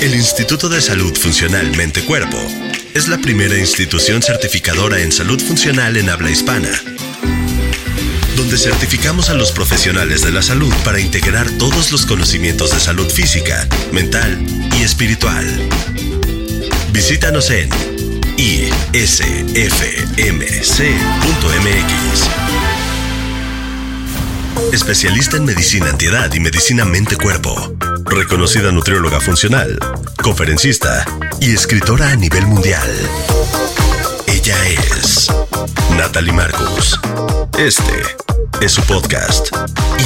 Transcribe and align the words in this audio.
El 0.00 0.14
Instituto 0.14 0.68
de 0.68 0.80
Salud 0.80 1.16
Funcional 1.16 1.76
Mente 1.76 2.04
Cuerpo 2.04 2.38
es 2.94 3.08
la 3.08 3.18
primera 3.18 3.58
institución 3.58 4.22
certificadora 4.22 5.00
en 5.00 5.10
salud 5.10 5.40
funcional 5.40 5.96
en 5.96 6.08
habla 6.08 6.30
hispana, 6.30 6.70
donde 8.36 8.56
certificamos 8.56 9.28
a 9.28 9.34
los 9.34 9.50
profesionales 9.50 10.22
de 10.22 10.30
la 10.30 10.42
salud 10.42 10.72
para 10.84 11.00
integrar 11.00 11.50
todos 11.58 11.90
los 11.90 12.06
conocimientos 12.06 12.70
de 12.70 12.78
salud 12.78 13.10
física, 13.10 13.68
mental 13.90 14.40
y 14.78 14.84
espiritual. 14.84 15.44
Visítanos 16.92 17.50
en 17.50 17.68
isfmc.mx. 18.36 19.08
Especialista 24.72 25.38
en 25.38 25.44
medicina 25.44 25.90
antiedad 25.90 26.32
y 26.32 26.38
medicina 26.38 26.84
mente-cuerpo. 26.84 27.74
Reconocida 28.10 28.72
nutrióloga 28.72 29.20
funcional, 29.20 29.78
conferencista 30.22 31.04
y 31.40 31.52
escritora 31.52 32.10
a 32.10 32.16
nivel 32.16 32.46
mundial. 32.46 32.88
Ella 34.26 34.56
es 34.68 35.28
Natalie 35.96 36.32
Marcus. 36.32 36.98
Este 37.58 38.02
es 38.60 38.72
su 38.72 38.82
podcast. 38.82 39.48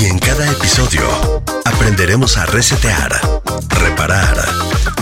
Y 0.00 0.06
en 0.06 0.18
cada 0.18 0.50
episodio 0.50 1.02
aprenderemos 1.64 2.36
a 2.36 2.46
resetear, 2.46 3.20
reparar 3.68 4.44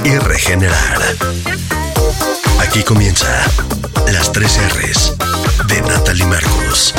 y 0.04 0.16
regenerar. 0.18 1.00
Aquí 2.60 2.82
comienza 2.82 3.28
las 4.12 4.30
tres 4.30 4.58
R's 4.74 5.14
de 5.66 5.80
Natalie 5.82 6.26
Marcus. 6.26 6.94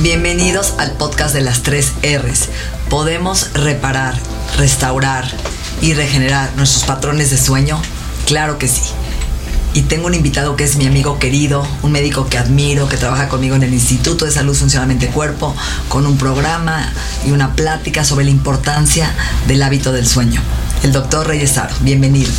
Bienvenidos 0.00 0.74
al 0.78 0.92
podcast 0.92 1.34
de 1.34 1.40
las 1.40 1.64
tres 1.64 1.92
R's. 2.04 2.50
¿Podemos 2.88 3.52
reparar, 3.52 4.14
restaurar 4.56 5.28
y 5.82 5.92
regenerar 5.92 6.54
nuestros 6.54 6.84
patrones 6.84 7.30
de 7.30 7.36
sueño? 7.36 7.82
Claro 8.24 8.58
que 8.58 8.68
sí. 8.68 8.82
Y 9.74 9.82
tengo 9.82 10.06
un 10.06 10.14
invitado 10.14 10.54
que 10.54 10.62
es 10.62 10.76
mi 10.76 10.86
amigo 10.86 11.18
querido, 11.18 11.66
un 11.82 11.90
médico 11.90 12.28
que 12.28 12.38
admiro, 12.38 12.88
que 12.88 12.96
trabaja 12.96 13.28
conmigo 13.28 13.56
en 13.56 13.64
el 13.64 13.74
Instituto 13.74 14.24
de 14.24 14.30
Salud 14.30 14.54
Funcionalmente 14.54 15.08
Cuerpo, 15.08 15.56
con 15.88 16.06
un 16.06 16.16
programa 16.16 16.92
y 17.26 17.32
una 17.32 17.56
plática 17.56 18.04
sobre 18.04 18.24
la 18.24 18.30
importancia 18.30 19.12
del 19.48 19.64
hábito 19.64 19.90
del 19.90 20.06
sueño. 20.06 20.40
El 20.84 20.92
doctor 20.92 21.26
Reyesaro, 21.26 21.74
bienvenido. 21.80 22.30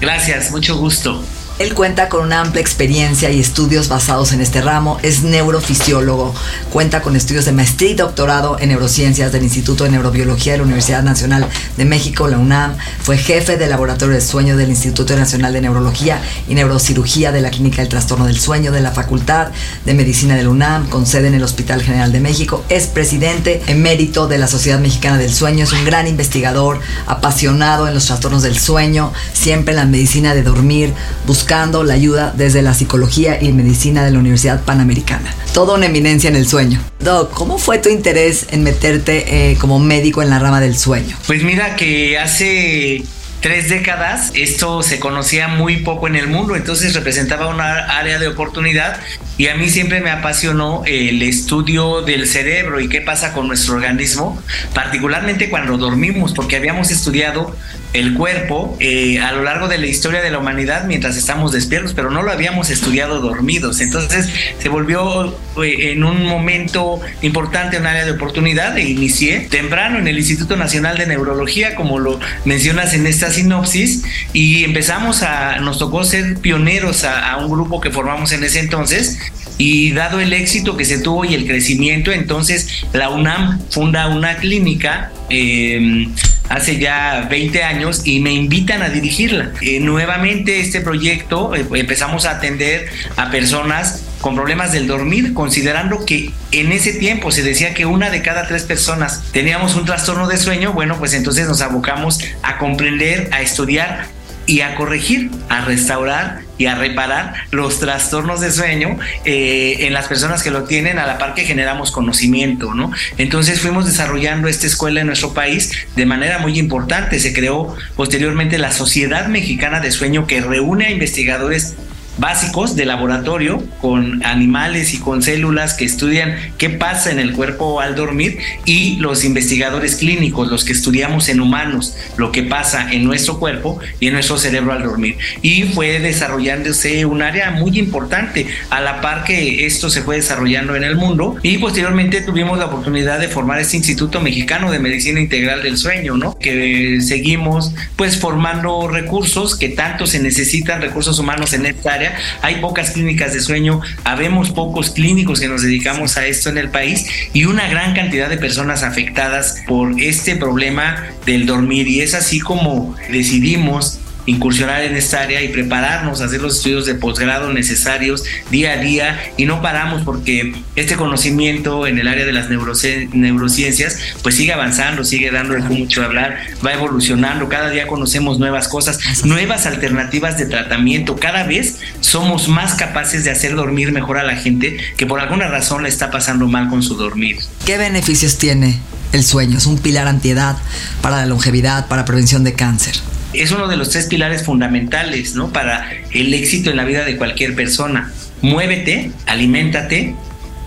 Gracias, 0.00 0.50
mucho 0.52 0.78
gusto. 0.78 1.22
Él 1.58 1.74
cuenta 1.74 2.08
con 2.08 2.24
una 2.24 2.40
amplia 2.40 2.60
experiencia 2.60 3.32
y 3.32 3.40
estudios 3.40 3.88
basados 3.88 4.32
en 4.32 4.40
este 4.40 4.60
ramo, 4.60 4.98
es 5.02 5.24
neurofisiólogo, 5.24 6.32
cuenta 6.70 7.02
con 7.02 7.16
estudios 7.16 7.46
de 7.46 7.52
maestría 7.52 7.90
y 7.90 7.94
doctorado 7.94 8.60
en 8.60 8.68
neurociencias 8.68 9.32
del 9.32 9.42
Instituto 9.42 9.82
de 9.82 9.90
Neurobiología 9.90 10.52
de 10.52 10.58
la 10.58 10.64
Universidad 10.64 11.02
Nacional 11.02 11.48
de 11.76 11.84
México, 11.84 12.28
la 12.28 12.38
UNAM, 12.38 12.76
fue 13.02 13.18
jefe 13.18 13.56
del 13.56 13.70
laboratorio 13.70 14.14
de 14.14 14.20
sueño 14.20 14.56
del 14.56 14.68
Instituto 14.68 15.16
Nacional 15.16 15.52
de 15.52 15.60
Neurología 15.60 16.22
y 16.46 16.54
Neurocirugía 16.54 17.32
de 17.32 17.40
la 17.40 17.50
Clínica 17.50 17.82
del 17.82 17.88
Trastorno 17.88 18.26
del 18.26 18.38
Sueño 18.38 18.70
de 18.70 18.80
la 18.80 18.92
Facultad 18.92 19.48
de 19.84 19.94
Medicina 19.94 20.36
del 20.36 20.46
UNAM, 20.46 20.88
con 20.88 21.06
sede 21.06 21.26
en 21.26 21.34
el 21.34 21.42
Hospital 21.42 21.82
General 21.82 22.12
de 22.12 22.20
México, 22.20 22.64
es 22.68 22.86
presidente 22.86 23.62
emérito 23.66 24.28
de 24.28 24.38
la 24.38 24.46
Sociedad 24.46 24.78
Mexicana 24.78 25.18
del 25.18 25.34
Sueño, 25.34 25.64
es 25.64 25.72
un 25.72 25.84
gran 25.84 26.06
investigador, 26.06 26.78
apasionado 27.06 27.88
en 27.88 27.94
los 27.94 28.06
trastornos 28.06 28.44
del 28.44 28.56
sueño, 28.56 29.12
siempre 29.32 29.72
en 29.72 29.78
la 29.78 29.86
medicina 29.86 30.34
de 30.34 30.44
dormir, 30.44 30.94
buscando 31.26 31.47
la 31.48 31.94
ayuda 31.94 32.34
desde 32.36 32.60
la 32.60 32.74
psicología 32.74 33.42
y 33.42 33.52
medicina 33.52 34.04
de 34.04 34.10
la 34.10 34.18
Universidad 34.18 34.64
Panamericana. 34.64 35.34
Toda 35.54 35.76
una 35.76 35.86
eminencia 35.86 36.28
en 36.28 36.36
el 36.36 36.46
sueño. 36.46 36.78
Doc, 37.00 37.32
¿cómo 37.32 37.56
fue 37.56 37.78
tu 37.78 37.88
interés 37.88 38.48
en 38.50 38.62
meterte 38.62 39.50
eh, 39.52 39.56
como 39.56 39.78
médico 39.78 40.20
en 40.22 40.28
la 40.28 40.38
rama 40.38 40.60
del 40.60 40.76
sueño? 40.76 41.16
Pues 41.26 41.42
mira 41.42 41.74
que 41.74 42.18
hace 42.18 43.02
tres 43.40 43.70
décadas 43.70 44.32
esto 44.34 44.82
se 44.82 44.98
conocía 45.00 45.48
muy 45.48 45.78
poco 45.78 46.06
en 46.06 46.16
el 46.16 46.26
mundo, 46.26 46.54
entonces 46.54 46.92
representaba 46.92 47.48
una 47.48 47.98
área 47.98 48.18
de 48.18 48.28
oportunidad 48.28 49.00
y 49.38 49.46
a 49.46 49.54
mí 49.54 49.70
siempre 49.70 50.00
me 50.00 50.10
apasionó 50.10 50.82
el 50.84 51.22
estudio 51.22 52.02
del 52.02 52.26
cerebro 52.26 52.78
y 52.78 52.90
qué 52.90 53.00
pasa 53.00 53.32
con 53.32 53.48
nuestro 53.48 53.76
organismo, 53.76 54.42
particularmente 54.74 55.48
cuando 55.48 55.78
dormimos, 55.78 56.34
porque 56.34 56.56
habíamos 56.56 56.90
estudiado 56.90 57.56
el 57.92 58.14
cuerpo 58.14 58.76
eh, 58.80 59.18
a 59.18 59.32
lo 59.32 59.42
largo 59.42 59.68
de 59.68 59.78
la 59.78 59.86
historia 59.86 60.20
de 60.20 60.30
la 60.30 60.38
humanidad 60.38 60.84
mientras 60.84 61.16
estamos 61.16 61.52
despiertos, 61.52 61.94
pero 61.94 62.10
no 62.10 62.22
lo 62.22 62.30
habíamos 62.30 62.70
estudiado 62.70 63.20
dormidos. 63.20 63.80
Entonces 63.80 64.28
se 64.58 64.68
volvió 64.68 65.38
eh, 65.62 65.92
en 65.92 66.04
un 66.04 66.26
momento 66.26 67.00
importante 67.22 67.78
un 67.78 67.86
área 67.86 68.04
de 68.04 68.12
oportunidad 68.12 68.76
e 68.76 68.88
inicié 68.88 69.40
temprano 69.50 69.98
en 69.98 70.06
el 70.06 70.18
Instituto 70.18 70.56
Nacional 70.56 70.98
de 70.98 71.06
Neurología, 71.06 71.74
como 71.74 71.98
lo 71.98 72.20
mencionas 72.44 72.94
en 72.94 73.06
esta 73.06 73.30
sinopsis, 73.30 74.02
y 74.32 74.64
empezamos 74.64 75.22
a, 75.22 75.58
nos 75.60 75.78
tocó 75.78 76.04
ser 76.04 76.36
pioneros 76.38 77.04
a, 77.04 77.36
un 77.38 77.50
grupo 77.50 77.80
que 77.80 77.90
formamos 77.90 78.32
en 78.32 78.42
ese 78.44 78.60
entonces 78.60 79.18
y 79.58 79.92
dado 79.92 80.20
el 80.20 80.32
éxito 80.32 80.76
que 80.76 80.84
se 80.84 80.98
tuvo 80.98 81.24
y 81.24 81.34
el 81.34 81.46
crecimiento, 81.46 82.12
entonces 82.12 82.84
la 82.92 83.10
UNAM 83.10 83.60
funda 83.70 84.08
una 84.08 84.36
clínica 84.36 85.12
eh, 85.30 86.08
hace 86.48 86.78
ya 86.78 87.26
20 87.30 87.62
años 87.62 88.02
y 88.04 88.20
me 88.20 88.32
invitan 88.32 88.82
a 88.82 88.88
dirigirla. 88.88 89.52
Eh, 89.60 89.80
nuevamente 89.80 90.60
este 90.60 90.80
proyecto 90.80 91.54
eh, 91.54 91.66
empezamos 91.74 92.26
a 92.26 92.32
atender 92.32 92.88
a 93.16 93.30
personas 93.30 94.04
con 94.20 94.34
problemas 94.34 94.72
del 94.72 94.86
dormir, 94.86 95.32
considerando 95.32 96.04
que 96.04 96.32
en 96.50 96.72
ese 96.72 96.92
tiempo 96.94 97.30
se 97.30 97.42
decía 97.42 97.72
que 97.74 97.86
una 97.86 98.10
de 98.10 98.20
cada 98.22 98.48
tres 98.48 98.64
personas 98.64 99.22
teníamos 99.32 99.76
un 99.76 99.84
trastorno 99.84 100.26
de 100.26 100.36
sueño, 100.36 100.72
bueno, 100.72 100.98
pues 100.98 101.14
entonces 101.14 101.46
nos 101.46 101.60
abocamos 101.60 102.20
a 102.42 102.58
comprender, 102.58 103.28
a 103.32 103.42
estudiar 103.42 104.17
y 104.48 104.62
a 104.62 104.74
corregir, 104.74 105.30
a 105.50 105.60
restaurar 105.60 106.40
y 106.56 106.66
a 106.66 106.74
reparar 106.74 107.34
los 107.50 107.78
trastornos 107.80 108.40
de 108.40 108.50
sueño 108.50 108.98
eh, 109.26 109.76
en 109.80 109.92
las 109.92 110.08
personas 110.08 110.42
que 110.42 110.50
lo 110.50 110.64
tienen 110.64 110.98
a 110.98 111.06
la 111.06 111.18
par 111.18 111.34
que 111.34 111.44
generamos 111.44 111.92
conocimiento, 111.92 112.74
¿no? 112.74 112.90
Entonces 113.18 113.60
fuimos 113.60 113.84
desarrollando 113.84 114.48
esta 114.48 114.66
escuela 114.66 115.02
en 115.02 115.06
nuestro 115.06 115.34
país 115.34 115.72
de 115.94 116.06
manera 116.06 116.38
muy 116.38 116.58
importante. 116.58 117.20
Se 117.20 117.34
creó 117.34 117.76
posteriormente 117.94 118.56
la 118.56 118.72
Sociedad 118.72 119.28
Mexicana 119.28 119.80
de 119.80 119.92
Sueño 119.92 120.26
que 120.26 120.40
reúne 120.40 120.86
a 120.86 120.90
investigadores 120.90 121.76
básicos 122.18 122.76
de 122.76 122.84
laboratorio 122.84 123.62
con 123.80 124.24
animales 124.24 124.94
y 124.94 124.98
con 124.98 125.22
células 125.22 125.74
que 125.74 125.84
estudian 125.84 126.36
qué 126.58 126.70
pasa 126.70 127.10
en 127.10 127.18
el 127.18 127.32
cuerpo 127.32 127.80
al 127.80 127.94
dormir 127.94 128.38
y 128.64 128.96
los 128.96 129.24
investigadores 129.24 129.96
clínicos, 129.96 130.50
los 130.50 130.64
que 130.64 130.72
estudiamos 130.72 131.28
en 131.28 131.40
humanos 131.40 131.96
lo 132.16 132.32
que 132.32 132.42
pasa 132.42 132.92
en 132.92 133.04
nuestro 133.04 133.38
cuerpo 133.38 133.78
y 134.00 134.08
en 134.08 134.14
nuestro 134.14 134.38
cerebro 134.38 134.72
al 134.72 134.82
dormir. 134.82 135.16
Y 135.42 135.64
fue 135.64 136.00
desarrollándose 136.00 137.04
un 137.04 137.22
área 137.22 137.50
muy 137.50 137.78
importante 137.78 138.46
a 138.70 138.80
la 138.80 139.00
par 139.00 139.24
que 139.24 139.66
esto 139.66 139.90
se 139.90 140.02
fue 140.02 140.16
desarrollando 140.16 140.76
en 140.76 140.84
el 140.84 140.96
mundo 140.96 141.36
y 141.42 141.58
posteriormente 141.58 142.20
tuvimos 142.20 142.58
la 142.58 142.66
oportunidad 142.66 143.20
de 143.20 143.28
formar 143.28 143.60
este 143.60 143.76
Instituto 143.76 144.20
Mexicano 144.20 144.70
de 144.70 144.78
Medicina 144.78 145.20
Integral 145.20 145.62
del 145.62 145.78
Sueño, 145.78 146.16
¿no? 146.16 146.38
Que 146.38 147.00
seguimos 147.00 147.72
pues 147.96 148.18
formando 148.18 148.88
recursos 148.88 149.56
que 149.56 149.68
tanto 149.68 150.06
se 150.06 150.20
necesitan 150.20 150.80
recursos 150.80 151.18
humanos 151.18 151.52
en 151.52 151.66
esta 151.66 151.94
área 151.94 152.07
hay 152.42 152.56
pocas 152.56 152.90
clínicas 152.90 153.32
de 153.32 153.40
sueño, 153.40 153.80
habemos 154.04 154.50
pocos 154.50 154.90
clínicos 154.90 155.40
que 155.40 155.48
nos 155.48 155.62
dedicamos 155.62 156.16
a 156.16 156.26
esto 156.26 156.50
en 156.50 156.58
el 156.58 156.70
país 156.70 157.06
y 157.32 157.44
una 157.44 157.68
gran 157.68 157.94
cantidad 157.94 158.28
de 158.28 158.36
personas 158.36 158.82
afectadas 158.82 159.62
por 159.66 160.00
este 160.00 160.36
problema 160.36 161.04
del 161.26 161.46
dormir. 161.46 161.88
Y 161.88 162.00
es 162.00 162.14
así 162.14 162.40
como 162.40 162.96
decidimos 163.10 164.00
incursionar 164.28 164.82
en 164.82 164.94
esta 164.94 165.22
área 165.22 165.42
y 165.42 165.48
prepararnos, 165.48 166.20
hacer 166.20 166.42
los 166.42 166.56
estudios 166.56 166.84
de 166.84 166.94
posgrado 166.94 167.50
necesarios 167.52 168.24
día 168.50 168.72
a 168.72 168.76
día 168.76 169.32
y 169.38 169.46
no 169.46 169.62
paramos 169.62 170.02
porque 170.02 170.54
este 170.76 170.96
conocimiento 170.96 171.86
en 171.86 171.98
el 171.98 172.06
área 172.06 172.26
de 172.26 172.32
las 172.32 172.50
neurociencias 172.50 173.98
pues 174.22 174.34
sigue 174.34 174.52
avanzando, 174.52 175.02
sigue 175.02 175.30
dando 175.30 175.58
mucho 175.60 176.00
de 176.00 176.06
hablar, 176.06 176.38
va 176.64 176.74
evolucionando, 176.74 177.48
cada 177.48 177.70
día 177.70 177.86
conocemos 177.86 178.38
nuevas 178.38 178.68
cosas, 178.68 179.24
nuevas 179.24 179.64
alternativas 179.64 180.36
de 180.36 180.44
tratamiento, 180.44 181.16
cada 181.16 181.44
vez 181.44 181.78
somos 182.00 182.48
más 182.48 182.74
capaces 182.74 183.24
de 183.24 183.30
hacer 183.30 183.54
dormir 183.54 183.92
mejor 183.92 184.18
a 184.18 184.24
la 184.24 184.36
gente 184.36 184.76
que 184.98 185.06
por 185.06 185.20
alguna 185.20 185.48
razón 185.48 185.82
le 185.82 185.88
está 185.88 186.10
pasando 186.10 186.46
mal 186.46 186.68
con 186.68 186.82
su 186.82 186.96
dormir. 186.96 187.38
¿Qué 187.64 187.78
beneficios 187.78 188.36
tiene 188.36 188.78
el 189.12 189.24
sueño? 189.24 189.56
Es 189.56 189.64
un 189.64 189.78
pilar 189.78 190.06
antiedad 190.06 190.58
para 191.00 191.16
la 191.16 191.26
longevidad, 191.26 191.88
para 191.88 192.04
prevención 192.04 192.44
de 192.44 192.52
cáncer 192.52 192.94
es 193.32 193.52
uno 193.52 193.68
de 193.68 193.76
los 193.76 193.90
tres 193.90 194.06
pilares 194.06 194.44
fundamentales 194.44 195.34
¿no? 195.34 195.52
para 195.52 195.90
el 196.12 196.32
éxito 196.34 196.70
en 196.70 196.76
la 196.76 196.84
vida 196.84 197.04
de 197.04 197.16
cualquier 197.16 197.54
persona. 197.54 198.12
Muévete, 198.42 199.10
aliméntate 199.26 200.14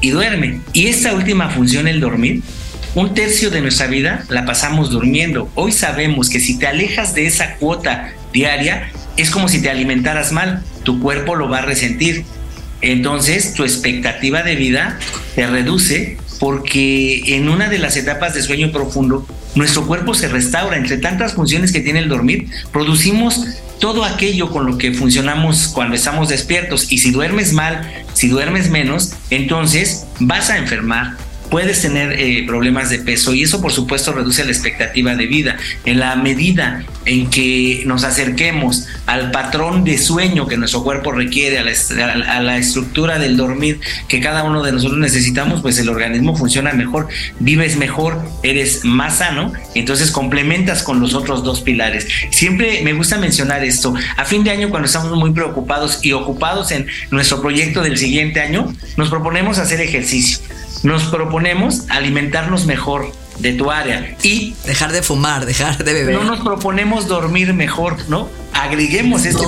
y 0.02 0.10
duerme. 0.10 0.62
Y 0.74 0.88
esta 0.88 1.14
última 1.14 1.50
función, 1.50 1.88
el 1.88 2.00
dormir, 2.00 2.42
un 2.94 3.14
tercio 3.14 3.50
de 3.50 3.62
nuestra 3.62 3.88
vida 3.88 4.26
la 4.30 4.46
pasamos 4.46 4.90
durmiendo. 4.90 5.50
Hoy 5.56 5.72
sabemos 5.72 6.30
que 6.30 6.40
si 6.40 6.60
te 6.60 6.68
alejas 6.68 7.16
de 7.16 7.26
esa 7.26 7.56
cuota 7.56 8.14
diaria, 8.34 8.92
es 9.18 9.30
como 9.30 9.48
si 9.48 9.62
te 9.62 9.70
alimentaras 9.70 10.32
mal, 10.32 10.64
tu 10.84 11.00
cuerpo 11.00 11.36
lo 11.36 11.50
va 11.50 11.60
a 11.60 11.62
resentir. 11.62 12.26
Entonces 12.82 13.54
tu 13.54 13.64
expectativa 13.64 14.44
de 14.44 14.56
vida 14.56 15.00
se 15.36 15.48
reduce 15.48 16.18
porque 16.42 17.36
en 17.36 17.50
una 17.50 17.70
de 17.70 17.78
las 17.78 17.96
etapas 17.98 18.34
de 18.34 18.42
sueño 18.42 18.72
profundo 18.72 19.28
nuestro 19.54 19.86
cuerpo 19.86 20.16
se 20.16 20.28
restaura. 20.28 20.76
Entre 20.76 20.98
tantas 20.98 21.34
funciones 21.34 21.72
que 21.72 21.82
tiene 21.82 22.00
el 22.00 22.10
dormir, 22.10 22.48
producimos 22.74 23.46
todo 23.80 24.04
aquello 24.04 24.50
con 24.50 24.66
lo 24.66 24.80
que 24.80 24.92
funcionamos 24.92 25.68
cuando 25.68 25.96
estamos 25.96 26.30
despiertos. 26.30 26.92
Y 26.92 26.98
si 26.98 27.12
duermes 27.12 27.54
mal, 27.54 27.88
si 28.14 28.28
duermes 28.28 28.72
menos, 28.72 29.14
entonces 29.30 30.08
vas 30.20 30.50
a 30.50 30.58
enfermar, 30.58 31.16
puedes 31.52 31.82
tener 31.82 32.14
eh, 32.14 32.46
problemas 32.48 32.90
de 32.90 33.00
peso 33.00 33.34
y 33.34 33.44
eso 33.44 33.62
por 33.62 33.74
supuesto 33.74 34.14
reduce 34.14 34.44
la 34.46 34.52
expectativa 34.52 35.16
de 35.16 35.28
vida. 35.28 35.58
En 35.86 36.00
la 36.00 36.16
medida 36.16 36.86
en 37.06 37.30
que 37.30 37.84
nos 37.86 38.06
acerquemos 38.06 38.88
al 39.06 39.32
patrón 39.32 39.84
de 39.84 39.98
sueño 39.98 40.48
que 40.48 40.56
nuestro 40.56 40.84
cuerpo 40.84 41.12
requiere, 41.12 41.60
a 41.60 41.64
la, 42.42 42.58
estructura 42.58 43.20
del 43.20 43.36
dormir 43.36 43.80
que 44.08 44.22
cada 44.22 44.44
uno 44.44 44.64
de 44.64 44.72
nosotros 44.72 45.00
necesitamos, 45.00 45.62
pues 45.62 45.78
el 45.78 45.90
organismo 45.90 46.38
funciona 46.38 46.72
mejor, 46.72 47.10
vives 47.40 47.76
mejor, 47.76 48.22
eres 48.44 48.86
más 48.86 49.18
sano, 49.18 49.52
entonces 49.76 50.10
complementas 50.12 50.84
con 50.84 51.02
los 51.02 51.14
otros 51.14 51.44
dos 51.44 51.62
pilares. 51.62 52.08
Siempre 52.30 52.82
me 52.84 52.94
gusta 52.94 53.18
mencionar 53.18 53.64
esto, 53.66 53.94
a 54.16 54.24
fin 54.24 54.44
de 54.46 54.52
año 54.52 54.70
cuando 54.70 54.86
estamos 54.86 55.12
muy 55.18 55.32
preocupados 55.32 56.00
y 56.02 56.14
ocupados 56.14 56.72
en 56.72 56.88
nuestro 57.10 57.42
proyecto 57.42 57.82
del 57.82 57.98
siguiente 57.98 58.40
año, 58.40 58.74
nos 58.96 59.10
proponemos 59.10 59.58
hacer 59.58 59.82
ejercicio 59.82 60.40
nos 60.84 61.04
proponemos 61.06 61.86
alimentarnos 61.90 62.66
mejor 62.66 63.12
de 63.40 63.54
tu 63.54 63.72
área 63.72 64.16
y 64.24 64.54
dejar 64.66 64.92
de 64.92 65.02
fumar, 65.02 65.46
dejar 65.46 65.84
de 65.84 65.94
beber. 65.94 66.16
No 66.16 66.24
nos 66.24 66.42
proponemos 66.42 67.08
dormir 67.08 67.54
mejor, 67.54 67.98
¿no? 68.08 68.30
agreguemos 68.54 69.26
este 69.26 69.44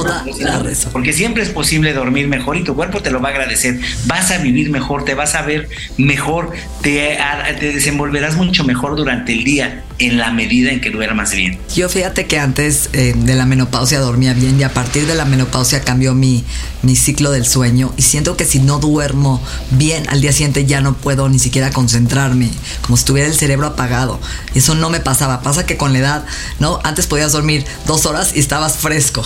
porque 0.91 1.13
siempre 1.13 1.43
es 1.43 1.49
posible 1.49 1.93
dormir 1.93 2.27
mejor 2.27 2.57
y 2.57 2.63
tu 2.63 2.75
cuerpo 2.75 3.01
te 3.01 3.11
lo 3.11 3.21
va 3.21 3.29
a 3.29 3.31
agradecer. 3.31 3.79
Vas 4.05 4.31
a 4.31 4.37
vivir 4.39 4.69
mejor, 4.69 5.05
te 5.05 5.13
vas 5.13 5.35
a 5.35 5.41
ver 5.43 5.69
mejor, 5.97 6.51
te, 6.81 7.17
desenvolverás 7.59 8.35
mucho 8.35 8.63
mejor 8.63 8.95
durante 8.95 9.33
el 9.33 9.43
día 9.43 9.83
en 10.05 10.17
la 10.17 10.31
medida 10.31 10.71
en 10.71 10.81
que 10.81 10.89
duermas 10.89 11.31
bien. 11.31 11.59
Yo 11.75 11.89
fíjate 11.89 12.25
que 12.25 12.39
antes 12.39 12.89
eh, 12.93 13.13
de 13.15 13.35
la 13.35 13.45
menopausia 13.45 13.99
dormía 13.99 14.33
bien 14.33 14.59
y 14.59 14.63
a 14.63 14.73
partir 14.73 15.05
de 15.05 15.15
la 15.15 15.25
menopausia 15.25 15.81
cambió 15.81 16.13
mi, 16.13 16.43
mi 16.81 16.95
ciclo 16.95 17.31
del 17.31 17.45
sueño 17.45 17.93
y 17.97 18.01
siento 18.01 18.37
que 18.37 18.45
si 18.45 18.59
no 18.59 18.79
duermo 18.79 19.41
bien 19.71 20.07
al 20.09 20.21
día 20.21 20.31
siguiente 20.31 20.65
ya 20.65 20.81
no 20.81 20.95
puedo 20.95 21.29
ni 21.29 21.39
siquiera 21.39 21.71
concentrarme, 21.71 22.49
como 22.81 22.97
si 22.97 23.05
tuviera 23.05 23.27
el 23.27 23.35
cerebro 23.35 23.67
apagado. 23.67 24.19
Y 24.53 24.59
eso 24.59 24.75
no 24.75 24.89
me 24.89 24.99
pasaba. 24.99 25.41
Pasa 25.41 25.65
que 25.65 25.77
con 25.77 25.93
la 25.93 25.99
edad, 25.99 26.25
¿no? 26.59 26.79
Antes 26.83 27.07
podías 27.07 27.31
dormir 27.31 27.65
dos 27.85 28.05
horas 28.05 28.31
y 28.35 28.39
estabas 28.39 28.77
fresco 28.77 29.23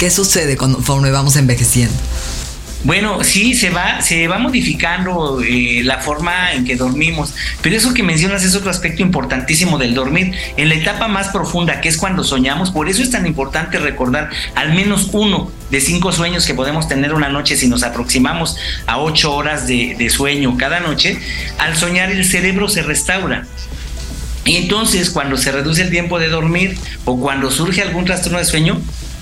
¿Qué 0.00 0.10
sucede 0.10 0.56
conforme 0.56 1.10
vamos 1.10 1.36
envejeciendo? 1.36 1.94
Bueno, 2.82 3.22
sí, 3.24 3.54
se 3.54 3.68
va, 3.68 4.00
se 4.00 4.26
va 4.26 4.38
modificando 4.38 5.42
eh, 5.42 5.82
la 5.84 5.98
forma 5.98 6.52
en 6.52 6.64
que 6.64 6.76
dormimos, 6.76 7.34
pero 7.60 7.76
eso 7.76 7.92
que 7.92 8.02
mencionas 8.02 8.42
es 8.42 8.54
otro 8.54 8.70
aspecto 8.70 9.02
importantísimo 9.02 9.76
del 9.76 9.94
dormir. 9.94 10.32
En 10.56 10.70
la 10.70 10.76
etapa 10.76 11.06
más 11.06 11.28
profunda, 11.28 11.82
que 11.82 11.90
es 11.90 11.98
cuando 11.98 12.24
soñamos, 12.24 12.70
por 12.70 12.88
eso 12.88 13.02
es 13.02 13.10
tan 13.10 13.26
importante 13.26 13.78
recordar 13.78 14.30
al 14.54 14.72
menos 14.72 15.10
uno 15.12 15.52
de 15.70 15.80
cinco 15.82 16.10
sueños 16.10 16.46
que 16.46 16.54
podemos 16.54 16.88
tener 16.88 17.12
una 17.12 17.28
noche 17.28 17.54
si 17.56 17.68
nos 17.68 17.82
aproximamos 17.82 18.56
a 18.86 18.98
ocho 18.98 19.34
horas 19.34 19.66
de, 19.66 19.94
de 19.98 20.08
sueño 20.08 20.56
cada 20.56 20.80
noche. 20.80 21.18
Al 21.58 21.76
soñar 21.76 22.10
el 22.10 22.24
cerebro 22.24 22.68
se 22.68 22.82
restaura. 22.82 23.46
Y 24.46 24.56
entonces 24.56 25.10
cuando 25.10 25.36
se 25.36 25.52
reduce 25.52 25.82
el 25.82 25.90
tiempo 25.90 26.18
de 26.18 26.28
dormir 26.28 26.78
o 27.04 27.20
cuando 27.20 27.50
surge 27.50 27.82
algún 27.82 28.06
trastorno 28.06 28.38
de 28.38 28.46
sueño, 28.46 28.80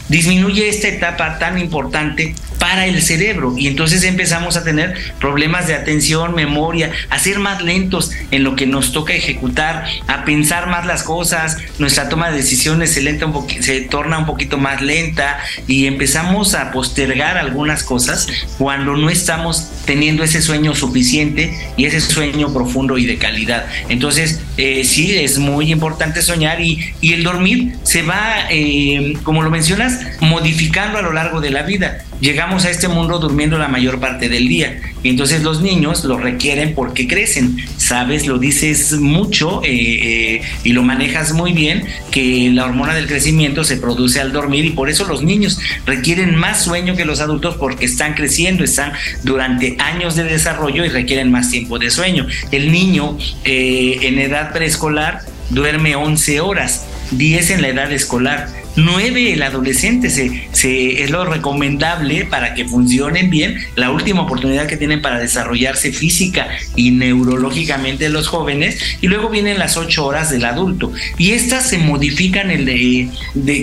disminuye 0.08 0.69
esta 0.69 0.88
etapa 0.88 1.38
tan 1.38 1.58
importante 1.58 2.34
para 2.58 2.87
el 2.87 3.02
cerebro 3.02 3.55
y 3.56 3.69
entonces 3.69 4.02
empezamos 4.05 4.56
a 4.56 4.64
tener 4.64 4.94
problemas 5.20 5.66
de 5.66 5.75
atención, 5.75 6.34
memoria, 6.34 6.90
a 7.08 7.19
ser 7.19 7.38
más 7.38 7.62
lentos 7.62 8.10
en 8.31 8.44
lo 8.44 8.56
que 8.56 8.66
nos 8.66 8.93
toca 8.93 9.14
ejecutar, 9.14 9.84
a 10.06 10.25
pensar 10.25 10.69
más 10.69 10.87
las 10.87 11.02
cosas, 11.02 11.56
nuestra 11.78 12.08
toma 12.08 12.31
de 12.31 12.38
decisiones 12.38 12.93
se, 12.93 13.02
lenta 13.02 13.26
se 13.60 13.82
torna 13.82 14.19
un 14.19 14.26
poquito 14.26 14.58
más 14.58 14.82
lenta 14.82 15.38
y 15.66 15.87
empezamos 15.87 16.55
a 16.55 16.72
postergar 16.72 17.38
algunas 17.38 17.82
cosas 17.82 18.26
cuando 18.58 18.96
no 18.96 19.10
estamos 19.10 19.70
teniendo 19.87 20.25
ese 20.25 20.43
sueño 20.43 20.75
suficiente 20.75 21.56
y 21.76 21.87
ese 21.87 22.00
sueño 22.00 22.52
profundo 22.52 22.99
y 22.99 23.06
de 23.06 23.19
calidad. 23.19 23.66
Entonces, 23.88 24.40
eh, 24.56 24.84
sí, 24.84 25.16
es 25.16 25.38
muy 25.38 25.70
importante 25.70 26.22
soñar 26.22 26.60
y, 26.60 26.93
y 27.00 27.12
el 27.12 27.22
dormir 27.22 27.76
se 27.84 28.02
va, 28.02 28.49
eh, 28.50 29.14
como 29.22 29.43
lo 29.43 29.50
mencionas, 29.50 29.98
modificando 30.21 30.99
a 30.99 31.03
lo 31.03 31.12
largo 31.12 31.41
de 31.41 31.50
la 31.50 31.62
vida 31.62 32.05
llegamos 32.21 32.65
a 32.65 32.71
este 32.71 32.89
mundo 32.89 33.19
durmiendo 33.19 33.59
la 33.59 33.69
mayor 33.69 34.00
parte 34.00 34.29
del 34.29 34.49
día. 34.49 34.81
Y 35.03 35.11
entonces 35.11 35.43
los 35.43 35.62
niños 35.62 36.05
lo 36.05 36.19
requieren 36.19 36.75
porque 36.75 37.06
crecen. 37.06 37.56
Sabes, 37.77 38.27
lo 38.27 38.39
dices 38.39 38.93
mucho 38.95 39.62
eh, 39.65 39.69
eh, 39.71 40.43
y 40.65 40.73
lo 40.73 40.83
manejas 40.83 41.33
muy 41.33 41.53
bien, 41.53 41.85
que 42.11 42.50
la 42.53 42.65
hormona 42.65 42.95
del 42.95 43.06
crecimiento 43.06 43.65
se 43.65 43.77
produce 43.77 44.21
al 44.21 44.33
dormir 44.33 44.65
y 44.65 44.71
por 44.71 44.89
eso 44.89 45.06
los 45.06 45.23
niños 45.23 45.59
requieren 45.87 46.35
más 46.35 46.65
sueño 46.65 46.97
que 46.97 47.05
los 47.05 47.21
adultos 47.21 47.56
porque 47.56 47.85
están 47.85 48.15
creciendo, 48.15 48.65
están 48.65 48.93
durante 49.23 49.77
años 49.79 50.17
de 50.17 50.25
desarrollo 50.25 50.85
y 50.85 50.89
requieren 50.89 51.31
más 51.31 51.51
tiempo 51.51 51.79
de 51.79 51.91
sueño. 51.91 52.27
El 52.51 52.73
niño 52.73 53.17
eh, 53.44 53.99
en 54.03 54.19
edad 54.19 54.53
preescolar 54.53 55.21
duerme 55.51 55.97
11 55.97 56.41
horas, 56.41 56.85
10 57.12 57.51
en 57.51 57.62
la 57.62 57.69
edad 57.69 57.93
escolar 57.93 58.49
9 58.79 59.33
el 59.33 59.43
adolescente 59.43 60.09
se, 60.09 61.03
es 61.03 61.11
lo 61.11 61.25
recomendable 61.25 62.25
para 62.25 62.55
que 62.55 62.65
funcionen 62.65 63.29
bien, 63.29 63.59
la 63.75 63.91
última 63.91 64.23
oportunidad 64.23 64.67
que 64.67 64.77
tienen 64.77 65.03
para 65.03 65.19
desarrollarse 65.19 65.93
física 65.93 66.49
y 66.77 66.93
neurológicamente 66.93 68.09
los 68.09 68.29
jóvenes, 68.29 68.79
y 69.01 69.08
luego 69.08 69.31
vienen 69.31 69.58
las 69.58 69.77
8 69.77 70.06
horas 70.06 70.31
del 70.31 70.44
adulto. 70.44 70.93
Y 71.17 71.32
estas 71.32 71.69
se 71.69 71.79
modifican 71.79 72.51
el 72.51 72.65
de, 72.65 73.08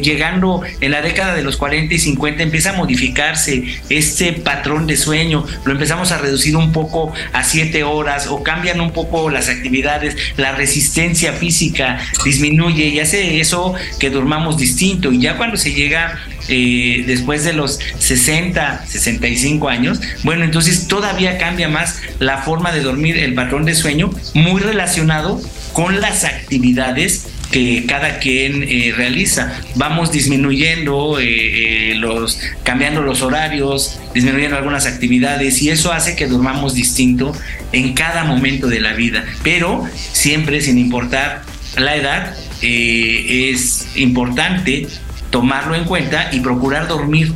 llegando 0.02 0.62
en 0.82 0.92
la 0.92 1.02
década 1.02 1.34
de 1.34 1.44
los 1.44 1.56
40 1.56 1.94
y 1.94 2.00
50, 2.00 2.44
empieza 2.44 2.72
a 2.72 2.74
modificarse 2.74 3.64
este 3.90 4.34
patrón 4.34 4.86
de 4.86 4.98
sueño, 4.98 5.46
lo 5.64 5.72
empezamos 5.72 6.12
a 6.12 6.18
reducir 6.18 6.58
un 6.58 6.74
poco 6.74 7.14
a 7.32 7.44
7 7.44 7.84
horas 7.84 8.28
o 8.28 8.44
cambian 8.44 8.82
un 8.82 8.92
poco 8.92 9.30
las 9.30 9.48
actividades, 9.48 10.18
la 10.36 10.52
resistencia 10.52 11.32
física 11.34 12.00
disminuye 12.26 12.88
y 12.88 13.00
hace 13.00 13.40
eso 13.40 13.76
que 13.98 14.10
durmamos 14.10 14.58
distinto 14.58 15.05
y 15.12 15.20
ya 15.20 15.38
cuando 15.38 15.58
se 15.58 15.74
llega 15.74 16.20
eh, 16.48 17.04
después 17.08 17.44
de 17.44 17.54
los 17.54 17.80
60, 18.00 18.86
65 18.86 19.70
años, 19.70 20.00
bueno, 20.24 20.44
entonces 20.44 20.88
todavía 20.88 21.38
cambia 21.38 21.70
más 21.70 22.02
la 22.20 22.40
forma 22.40 22.72
de 22.72 22.82
dormir, 22.82 23.18
el 23.18 23.34
patrón 23.34 23.66
de 23.66 23.76
sueño, 23.76 24.12
muy 24.34 24.62
relacionado 24.62 25.42
con 25.74 26.02
las 26.02 26.24
actividades 26.24 27.28
que 27.52 27.86
cada 27.88 28.20
quien 28.20 28.64
eh, 28.64 28.94
realiza. 28.96 29.60
Vamos 29.76 30.12
disminuyendo 30.12 31.20
eh, 31.20 31.94
los, 31.98 32.40
cambiando 32.64 33.02
los 33.02 33.22
horarios, 33.22 34.00
disminuyendo 34.14 34.58
algunas 34.58 34.86
actividades 34.86 35.62
y 35.62 35.70
eso 35.70 35.92
hace 35.92 36.16
que 36.16 36.28
durmamos 36.28 36.74
distinto 36.74 37.34
en 37.72 37.94
cada 37.94 38.24
momento 38.24 38.68
de 38.68 38.80
la 38.80 38.94
vida, 38.94 39.26
pero 39.44 39.84
siempre 40.14 40.62
sin 40.62 40.78
importar 40.78 41.44
la 41.78 41.96
edad 41.96 42.36
eh, 42.62 43.52
es 43.52 43.88
importante 43.96 44.88
tomarlo 45.30 45.76
en 45.76 45.86
cuenta 45.86 46.30
y 46.32 46.40
procurar 46.40 46.88
dormir 46.88 47.34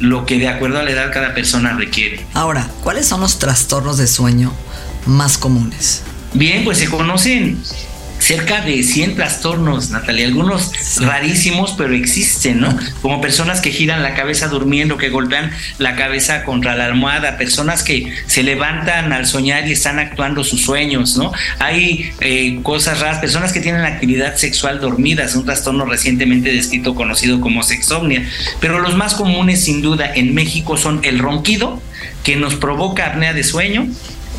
lo 0.00 0.26
que 0.26 0.38
de 0.38 0.48
acuerdo 0.48 0.78
a 0.78 0.82
la 0.82 0.90
edad 0.90 1.12
cada 1.12 1.34
persona 1.34 1.74
requiere. 1.74 2.24
Ahora, 2.34 2.68
¿cuáles 2.82 3.06
son 3.06 3.20
los 3.20 3.38
trastornos 3.38 3.98
de 3.98 4.06
sueño 4.06 4.52
más 5.06 5.38
comunes? 5.38 6.02
Bien, 6.34 6.64
pues 6.64 6.78
se 6.78 6.88
conocen 6.88 7.62
cerca 8.22 8.60
de 8.60 8.84
100 8.84 9.16
trastornos, 9.16 9.90
Natalia, 9.90 10.26
algunos 10.26 10.70
rarísimos, 11.00 11.74
pero 11.76 11.92
existen, 11.92 12.60
¿no? 12.60 12.76
Como 13.00 13.20
personas 13.20 13.60
que 13.60 13.72
giran 13.72 14.02
la 14.02 14.14
cabeza 14.14 14.46
durmiendo, 14.46 14.96
que 14.96 15.08
golpean 15.08 15.50
la 15.78 15.96
cabeza 15.96 16.44
contra 16.44 16.76
la 16.76 16.84
almohada, 16.84 17.36
personas 17.36 17.82
que 17.82 18.12
se 18.26 18.44
levantan 18.44 19.12
al 19.12 19.26
soñar 19.26 19.66
y 19.66 19.72
están 19.72 19.98
actuando 19.98 20.44
sus 20.44 20.62
sueños, 20.62 21.16
¿no? 21.16 21.32
Hay 21.58 22.12
eh, 22.20 22.60
cosas 22.62 23.00
raras, 23.00 23.18
personas 23.18 23.52
que 23.52 23.60
tienen 23.60 23.82
actividad 23.82 24.36
sexual 24.36 24.80
dormida, 24.80 25.24
es 25.24 25.34
un 25.34 25.44
trastorno 25.44 25.84
recientemente 25.84 26.52
descrito 26.52 26.94
conocido 26.94 27.40
como 27.40 27.64
sexomnia, 27.64 28.24
pero 28.60 28.78
los 28.78 28.94
más 28.94 29.14
comunes 29.14 29.64
sin 29.64 29.82
duda 29.82 30.12
en 30.14 30.32
México 30.32 30.76
son 30.76 31.00
el 31.02 31.18
ronquido, 31.18 31.82
que 32.22 32.36
nos 32.36 32.54
provoca 32.54 33.06
apnea 33.06 33.32
de 33.32 33.42
sueño, 33.42 33.88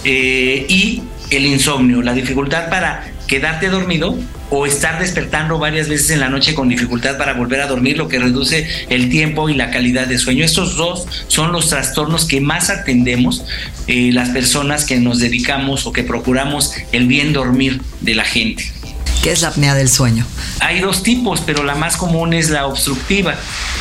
eh, 0.06 0.66
y 0.70 1.04
el 1.30 1.46
insomnio, 1.46 2.02
la 2.02 2.14
dificultad 2.14 2.70
para 2.70 3.13
quedarte 3.28 3.70
dormido 3.70 4.18
o 4.50 4.66
estar 4.66 5.00
despertando 5.00 5.58
varias 5.58 5.90
veces 5.90 6.12
en 6.12 6.20
la 6.20 6.30
noche 6.30 6.54
con 6.54 6.70
dificultad 6.70 7.18
para 7.18 7.34
volver 7.34 7.62
a 7.62 7.68
dormir, 7.68 7.98
lo 7.98 8.08
que 8.08 8.20
reduce 8.20 8.68
el 8.90 9.10
tiempo 9.10 9.50
y 9.50 9.56
la 9.56 9.72
calidad 9.72 10.08
de 10.08 10.18
sueño. 10.18 10.46
Estos 10.46 10.76
dos 10.76 11.08
son 11.28 11.52
los 11.52 11.70
trastornos 11.70 12.26
que 12.26 12.40
más 12.40 12.70
atendemos 12.70 13.44
eh, 13.88 14.12
las 14.14 14.30
personas 14.30 14.86
que 14.86 14.98
nos 15.00 15.20
dedicamos 15.20 15.88
o 15.88 15.94
que 15.94 16.04
procuramos 16.04 16.74
el 16.92 17.08
bien 17.08 17.34
dormir 17.34 17.82
de 18.02 18.16
la 18.16 18.26
gente. 18.26 18.72
¿Qué 19.24 19.32
es 19.32 19.42
la 19.42 19.48
apnea 19.48 19.74
del 19.74 19.90
sueño? 19.90 20.26
Hay 20.60 20.82
dos 20.82 21.02
tipos, 21.02 21.42
pero 21.42 21.64
la 21.64 21.76
más 21.76 21.96
común 21.96 22.34
es 22.34 22.50
la 22.50 22.68
obstructiva. 22.68 23.36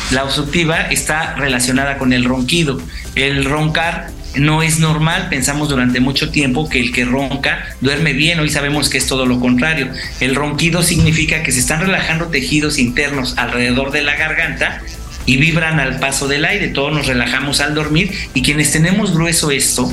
La 0.09 0.23
obstructiva 0.23 0.83
está 0.83 1.35
relacionada 1.35 1.97
con 1.97 2.13
el 2.13 2.23
ronquido. 2.23 2.81
El 3.15 3.43
roncar 3.43 4.09
no 4.35 4.61
es 4.61 4.79
normal. 4.79 5.27
Pensamos 5.29 5.69
durante 5.69 5.99
mucho 5.99 6.29
tiempo 6.29 6.69
que 6.69 6.79
el 6.79 6.91
que 6.91 7.05
ronca 7.05 7.65
duerme 7.81 8.13
bien. 8.13 8.39
Hoy 8.39 8.49
sabemos 8.49 8.89
que 8.89 8.97
es 8.97 9.07
todo 9.07 9.25
lo 9.25 9.39
contrario. 9.39 9.89
El 10.19 10.35
ronquido 10.35 10.83
significa 10.83 11.43
que 11.43 11.51
se 11.51 11.59
están 11.59 11.81
relajando 11.81 12.27
tejidos 12.27 12.79
internos 12.79 13.35
alrededor 13.37 13.91
de 13.91 14.01
la 14.01 14.15
garganta 14.15 14.81
y 15.25 15.37
vibran 15.37 15.79
al 15.79 15.99
paso 15.99 16.27
del 16.27 16.45
aire. 16.45 16.69
Todos 16.69 16.93
nos 16.93 17.07
relajamos 17.07 17.61
al 17.61 17.75
dormir 17.75 18.11
y 18.33 18.41
quienes 18.41 18.71
tenemos 18.71 19.13
grueso 19.13 19.51
esto 19.51 19.91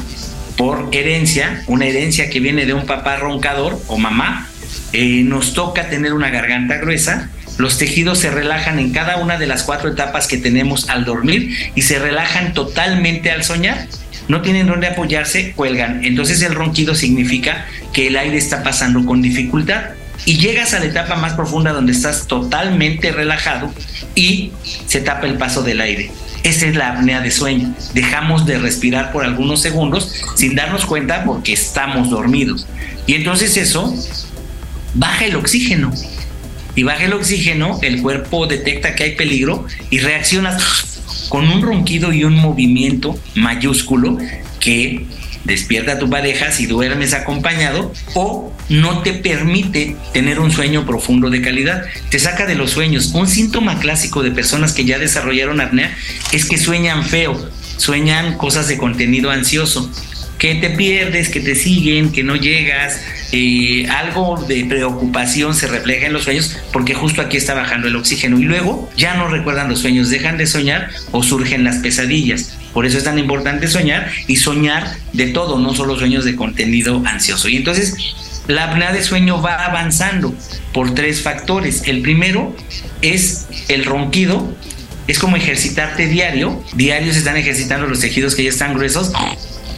por 0.57 0.89
herencia, 0.93 1.63
una 1.67 1.87
herencia 1.87 2.29
que 2.29 2.41
viene 2.41 2.67
de 2.67 2.75
un 2.75 2.85
papá 2.85 3.17
roncador 3.17 3.81
o 3.87 3.97
mamá, 3.97 4.49
eh, 4.93 5.23
nos 5.25 5.55
toca 5.55 5.89
tener 5.89 6.13
una 6.13 6.31
garganta 6.31 6.77
gruesa 6.79 7.31
los 7.61 7.77
tejidos 7.77 8.19
se 8.19 8.31
relajan 8.31 8.79
en 8.79 8.91
cada 8.91 9.19
una 9.19 9.37
de 9.37 9.47
las 9.47 9.65
cuatro 9.65 9.91
etapas 9.91 10.27
que 10.27 10.39
tenemos 10.39 10.89
al 10.89 11.05
dormir 11.05 11.73
y 11.75 11.83
se 11.83 11.99
relajan 11.99 12.55
totalmente 12.55 13.31
al 13.31 13.45
soñar 13.45 13.87
no 14.31 14.43
tienen 14.43 14.69
dónde 14.69 14.87
apoyarse, 14.87 15.53
cuelgan. 15.53 16.05
Entonces 16.05 16.41
el 16.43 16.55
ronquido 16.55 16.95
significa 16.95 17.67
que 17.93 18.07
el 18.07 18.17
aire 18.17 18.37
está 18.37 18.63
pasando 18.63 19.05
con 19.05 19.21
dificultad 19.21 19.83
y 20.25 20.39
llegas 20.39 20.73
a 20.75 20.79
la 20.79 20.87
etapa 20.87 21.17
más 21.17 21.33
profunda 21.35 21.73
donde 21.73 21.93
estás 21.93 22.27
totalmente 22.27 23.11
relajado 23.11 23.73
y 24.15 24.53
se 24.87 25.01
tapa 25.01 25.27
el 25.27 25.37
paso 25.37 25.63
del 25.63 25.81
aire. 25.81 26.11
Esa 26.43 26.67
es 26.67 26.77
la 26.77 26.93
apnea 26.93 27.21
de 27.21 27.31
sueño. 27.31 27.75
Dejamos 27.93 28.47
de 28.47 28.59
respirar 28.59 29.13
por 29.13 29.25
algunos 29.25 29.61
segundos 29.61 30.15
sin 30.37 30.55
darnos 30.55 30.87
cuenta 30.87 31.25
porque 31.25 31.53
estamos 31.53 32.09
dormidos. 32.09 32.67
Y 33.07 33.15
entonces 33.15 33.57
eso 33.57 33.95
baja 34.95 35.25
el 35.25 35.37
oxígeno. 35.37 35.93
Y 36.77 36.85
baja 36.85 37.05
el 37.05 37.15
oxígeno, 37.15 37.79
el 37.83 38.01
cuerpo 38.01 38.47
detecta 38.47 38.95
que 38.95 39.03
hay 39.05 39.17
peligro 39.17 39.67
y 39.91 39.99
reacciona 39.99 40.57
con 41.31 41.49
un 41.49 41.63
ronquido 41.63 42.13
y 42.13 42.25
un 42.25 42.35
movimiento 42.35 43.19
mayúsculo 43.37 44.19
que 44.59 45.07
despierta 45.45 45.93
a 45.93 45.99
tu 45.99 46.11
pareja 46.11 46.51
si 46.53 46.67
duermes 46.67 47.15
acompañado 47.15 47.93
o 48.15 48.53
no 48.69 49.03
te 49.03 49.15
permite 49.15 49.97
tener 50.13 50.41
un 50.41 50.51
sueño 50.51 50.85
profundo 50.85 51.31
de 51.31 51.41
calidad. 51.41 51.85
Te 52.11 52.19
saca 52.19 52.47
de 52.47 52.57
los 52.57 52.73
sueños. 52.73 53.13
Un 53.15 53.27
síntoma 53.27 53.79
clásico 53.79 54.23
de 54.23 54.33
personas 54.33 54.73
que 54.73 54.85
ya 54.85 54.99
desarrollaron 54.99 55.61
apnea 55.61 55.97
es 56.33 56.45
que 56.45 56.59
sueñan 56.59 57.05
feo, 57.05 57.51
sueñan 57.79 58.37
cosas 58.37 58.69
de 58.69 58.77
contenido 58.77 59.31
ansioso 59.31 59.91
que 60.37 60.57
te 60.57 60.71
pierdes, 60.71 61.29
que 61.29 61.41
te 61.41 61.55
siguen, 61.55 62.13
que 62.13 62.25
no 62.25 62.35
llegas, 62.35 63.01
eh, 63.33 63.87
algo 63.89 64.45
de 64.49 64.65
preocupación 64.65 65.55
se 65.55 65.69
refleja 65.69 66.07
en 66.07 66.13
los 66.13 66.25
sueños 66.25 66.57
porque 66.73 66.95
justo 66.95 67.23
aquí 67.23 67.37
está 67.37 67.55
bajando 67.55 67.87
el 67.87 67.97
oxígeno 67.97 68.39
y 68.39 68.43
luego 68.43 68.91
ya 68.97 69.15
no 69.15 69.29
recuerdan 69.29 69.69
los 69.69 69.81
sueños, 69.81 70.11
dejan 70.11 70.37
de 70.37 70.47
soñar 70.47 70.91
o 71.13 71.23
surgen 71.23 71.65
las 71.65 71.77
pesadillas. 71.77 72.57
Por 72.73 72.87
eso 72.87 72.99
es 72.99 73.05
tan 73.05 73.19
importante 73.19 73.69
soñar 73.69 74.11
y 74.27 74.37
soñar 74.37 74.97
de 75.13 75.29
todo, 75.29 75.59
no 75.59 75.75
solo 75.75 75.99
sueños 75.99 76.25
de 76.25 76.37
contenido 76.37 77.03
ansioso. 77.07 77.49
Y 77.49 77.57
entonces 77.57 77.97
la 78.47 78.65
apnea 78.65 78.93
de 78.93 79.03
sueño 79.03 79.41
va 79.41 79.65
avanzando 79.65 80.35
por 80.73 80.95
tres 80.95 81.23
factores. 81.23 81.83
El 81.87 82.03
primero 82.03 82.55
es 83.03 83.47
el 83.69 83.85
ronquido, 83.85 84.55
es 85.07 85.19
como 85.19 85.37
ejercitarte 85.37 86.07
diario. 86.07 86.63
Diario 86.75 87.13
se 87.13 87.21
están 87.21 87.37
ejercitando 87.37 87.87
los 87.87 88.01
tejidos 88.01 88.35
que 88.35 88.45
ya 88.45 88.51
están 88.51 88.75
gruesos 88.75 89.13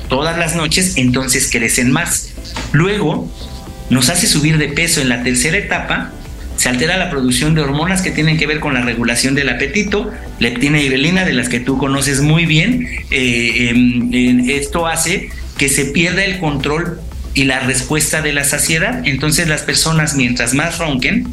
todas 0.08 0.36
las 0.36 0.54
noches, 0.54 0.96
entonces 0.96 1.50
crecen 1.50 1.90
más. 1.90 2.31
Luego, 2.72 3.30
nos 3.90 4.08
hace 4.08 4.26
subir 4.26 4.58
de 4.58 4.68
peso 4.68 5.00
en 5.00 5.08
la 5.08 5.22
tercera 5.22 5.58
etapa, 5.58 6.12
se 6.56 6.68
altera 6.68 6.96
la 6.96 7.10
producción 7.10 7.54
de 7.54 7.60
hormonas 7.60 8.02
que 8.02 8.10
tienen 8.10 8.38
que 8.38 8.46
ver 8.46 8.60
con 8.60 8.74
la 8.74 8.82
regulación 8.82 9.34
del 9.34 9.48
apetito, 9.48 10.10
leptina 10.38 10.80
y 10.80 10.88
grelina, 10.88 11.24
de 11.24 11.32
las 11.32 11.48
que 11.48 11.60
tú 11.60 11.76
conoces 11.78 12.20
muy 12.20 12.46
bien. 12.46 12.86
Eh, 13.10 13.70
em, 13.70 14.48
esto 14.48 14.86
hace 14.86 15.30
que 15.58 15.68
se 15.68 15.86
pierda 15.86 16.24
el 16.24 16.38
control 16.38 17.00
y 17.34 17.44
la 17.44 17.60
respuesta 17.60 18.22
de 18.22 18.32
la 18.32 18.44
saciedad. 18.44 19.02
Entonces 19.04 19.48
las 19.48 19.62
personas, 19.62 20.14
mientras 20.14 20.54
más 20.54 20.78
ronquen, 20.78 21.32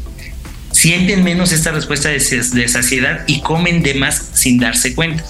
sienten 0.72 1.22
menos 1.22 1.52
esta 1.52 1.70
respuesta 1.72 2.08
de 2.08 2.68
saciedad 2.68 3.24
y 3.26 3.40
comen 3.40 3.82
de 3.82 3.94
más 3.94 4.30
sin 4.34 4.58
darse 4.58 4.94
cuenta. 4.94 5.24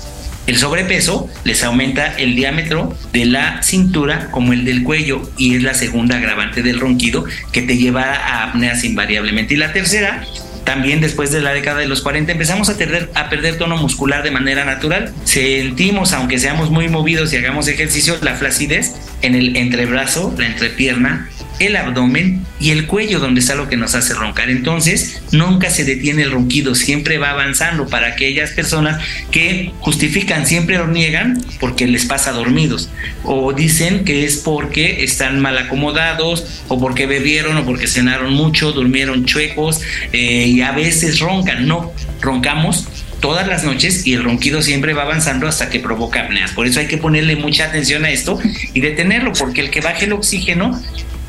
El 0.50 0.58
sobrepeso 0.58 1.30
les 1.44 1.62
aumenta 1.62 2.12
el 2.18 2.34
diámetro 2.34 2.92
de 3.12 3.24
la 3.24 3.62
cintura 3.62 4.32
como 4.32 4.52
el 4.52 4.64
del 4.64 4.82
cuello 4.82 5.22
y 5.38 5.54
es 5.54 5.62
la 5.62 5.74
segunda 5.74 6.16
agravante 6.16 6.60
del 6.64 6.80
ronquido 6.80 7.24
que 7.52 7.62
te 7.62 7.76
lleva 7.76 8.02
a 8.02 8.48
apneas 8.48 8.82
invariablemente. 8.82 9.54
Y 9.54 9.58
la 9.58 9.72
tercera 9.72 10.24
también 10.64 11.00
después 11.00 11.30
de 11.30 11.40
la 11.40 11.52
década 11.52 11.78
de 11.78 11.86
los 11.86 12.00
40 12.00 12.32
empezamos 12.32 12.68
a 12.68 12.76
perder, 12.76 13.12
a 13.14 13.28
perder 13.28 13.58
tono 13.58 13.76
muscular 13.76 14.24
de 14.24 14.32
manera 14.32 14.64
natural. 14.64 15.14
Sentimos, 15.22 16.12
aunque 16.12 16.40
seamos 16.40 16.68
muy 16.68 16.88
movidos 16.88 17.32
y 17.32 17.36
hagamos 17.36 17.68
ejercicio, 17.68 18.18
la 18.20 18.34
flacidez 18.34 18.96
en 19.22 19.34
el 19.34 19.56
entrebrazo, 19.56 20.34
la 20.38 20.46
entrepierna 20.46 21.28
el 21.60 21.76
abdomen 21.76 22.44
y 22.58 22.70
el 22.70 22.86
cuello 22.86 23.20
donde 23.20 23.40
está 23.40 23.54
lo 23.54 23.68
que 23.68 23.76
nos 23.76 23.94
hace 23.94 24.14
roncar. 24.14 24.48
Entonces, 24.50 25.22
nunca 25.30 25.70
se 25.70 25.84
detiene 25.84 26.22
el 26.22 26.32
ronquido, 26.32 26.74
siempre 26.74 27.18
va 27.18 27.30
avanzando 27.30 27.86
para 27.86 28.08
aquellas 28.08 28.50
personas 28.50 29.00
que 29.30 29.72
justifican, 29.80 30.46
siempre 30.46 30.78
o 30.78 30.86
niegan 30.86 31.42
porque 31.60 31.86
les 31.86 32.06
pasa 32.06 32.32
dormidos 32.32 32.88
o 33.22 33.52
dicen 33.52 34.04
que 34.04 34.24
es 34.24 34.38
porque 34.38 35.04
están 35.04 35.40
mal 35.40 35.58
acomodados 35.58 36.62
o 36.68 36.80
porque 36.80 37.06
bebieron 37.06 37.58
o 37.58 37.64
porque 37.66 37.86
cenaron 37.86 38.32
mucho, 38.32 38.72
durmieron 38.72 39.26
chuecos 39.26 39.82
eh, 40.12 40.46
y 40.46 40.62
a 40.62 40.72
veces 40.72 41.20
roncan. 41.20 41.68
No, 41.68 41.92
roncamos 42.22 42.88
todas 43.20 43.46
las 43.46 43.64
noches 43.64 44.06
y 44.06 44.14
el 44.14 44.24
ronquido 44.24 44.62
siempre 44.62 44.94
va 44.94 45.02
avanzando 45.02 45.46
hasta 45.46 45.68
que 45.70 45.80
provoca 45.80 46.22
apneas. 46.22 46.52
Por 46.52 46.66
eso 46.66 46.80
hay 46.80 46.86
que 46.86 46.98
ponerle 46.98 47.36
mucha 47.36 47.66
atención 47.66 48.04
a 48.04 48.10
esto 48.10 48.38
y 48.74 48.80
detenerlo, 48.80 49.32
porque 49.32 49.60
el 49.60 49.70
que 49.70 49.80
baje 49.80 50.06
el 50.06 50.12
oxígeno 50.12 50.80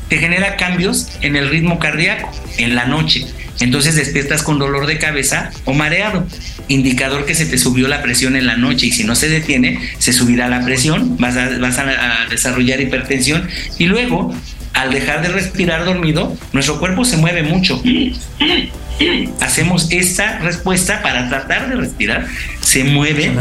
te 0.08 0.18
genera 0.18 0.56
cambios 0.56 1.08
en 1.22 1.36
el 1.36 1.48
ritmo 1.48 1.78
cardíaco 1.78 2.30
en 2.58 2.74
la 2.74 2.86
noche. 2.86 3.26
Entonces 3.60 3.94
despiertas 3.94 4.42
con 4.42 4.58
dolor 4.58 4.86
de 4.86 4.98
cabeza 4.98 5.50
o 5.64 5.72
mareado, 5.72 6.26
indicador 6.68 7.26
que 7.26 7.34
se 7.34 7.46
te 7.46 7.58
subió 7.58 7.86
la 7.86 8.02
presión 8.02 8.36
en 8.36 8.46
la 8.46 8.56
noche 8.56 8.86
y 8.86 8.92
si 8.92 9.04
no 9.04 9.14
se 9.14 9.28
detiene, 9.28 9.78
se 9.98 10.12
subirá 10.12 10.48
la 10.48 10.64
presión, 10.64 11.16
vas 11.18 11.36
a, 11.36 11.58
vas 11.58 11.78
a 11.78 12.26
desarrollar 12.28 12.80
hipertensión 12.80 13.48
y 13.78 13.86
luego, 13.86 14.34
al 14.72 14.90
dejar 14.90 15.22
de 15.22 15.28
respirar 15.28 15.84
dormido, 15.84 16.36
nuestro 16.52 16.78
cuerpo 16.78 17.04
se 17.04 17.18
mueve 17.18 17.42
mucho. 17.42 17.80
Hacemos 19.40 19.88
esta 19.90 20.38
respuesta 20.38 21.02
para 21.02 21.28
tratar 21.28 21.68
de 21.68 21.76
respirar, 21.76 22.26
se 22.60 22.84
mueve 22.84 23.32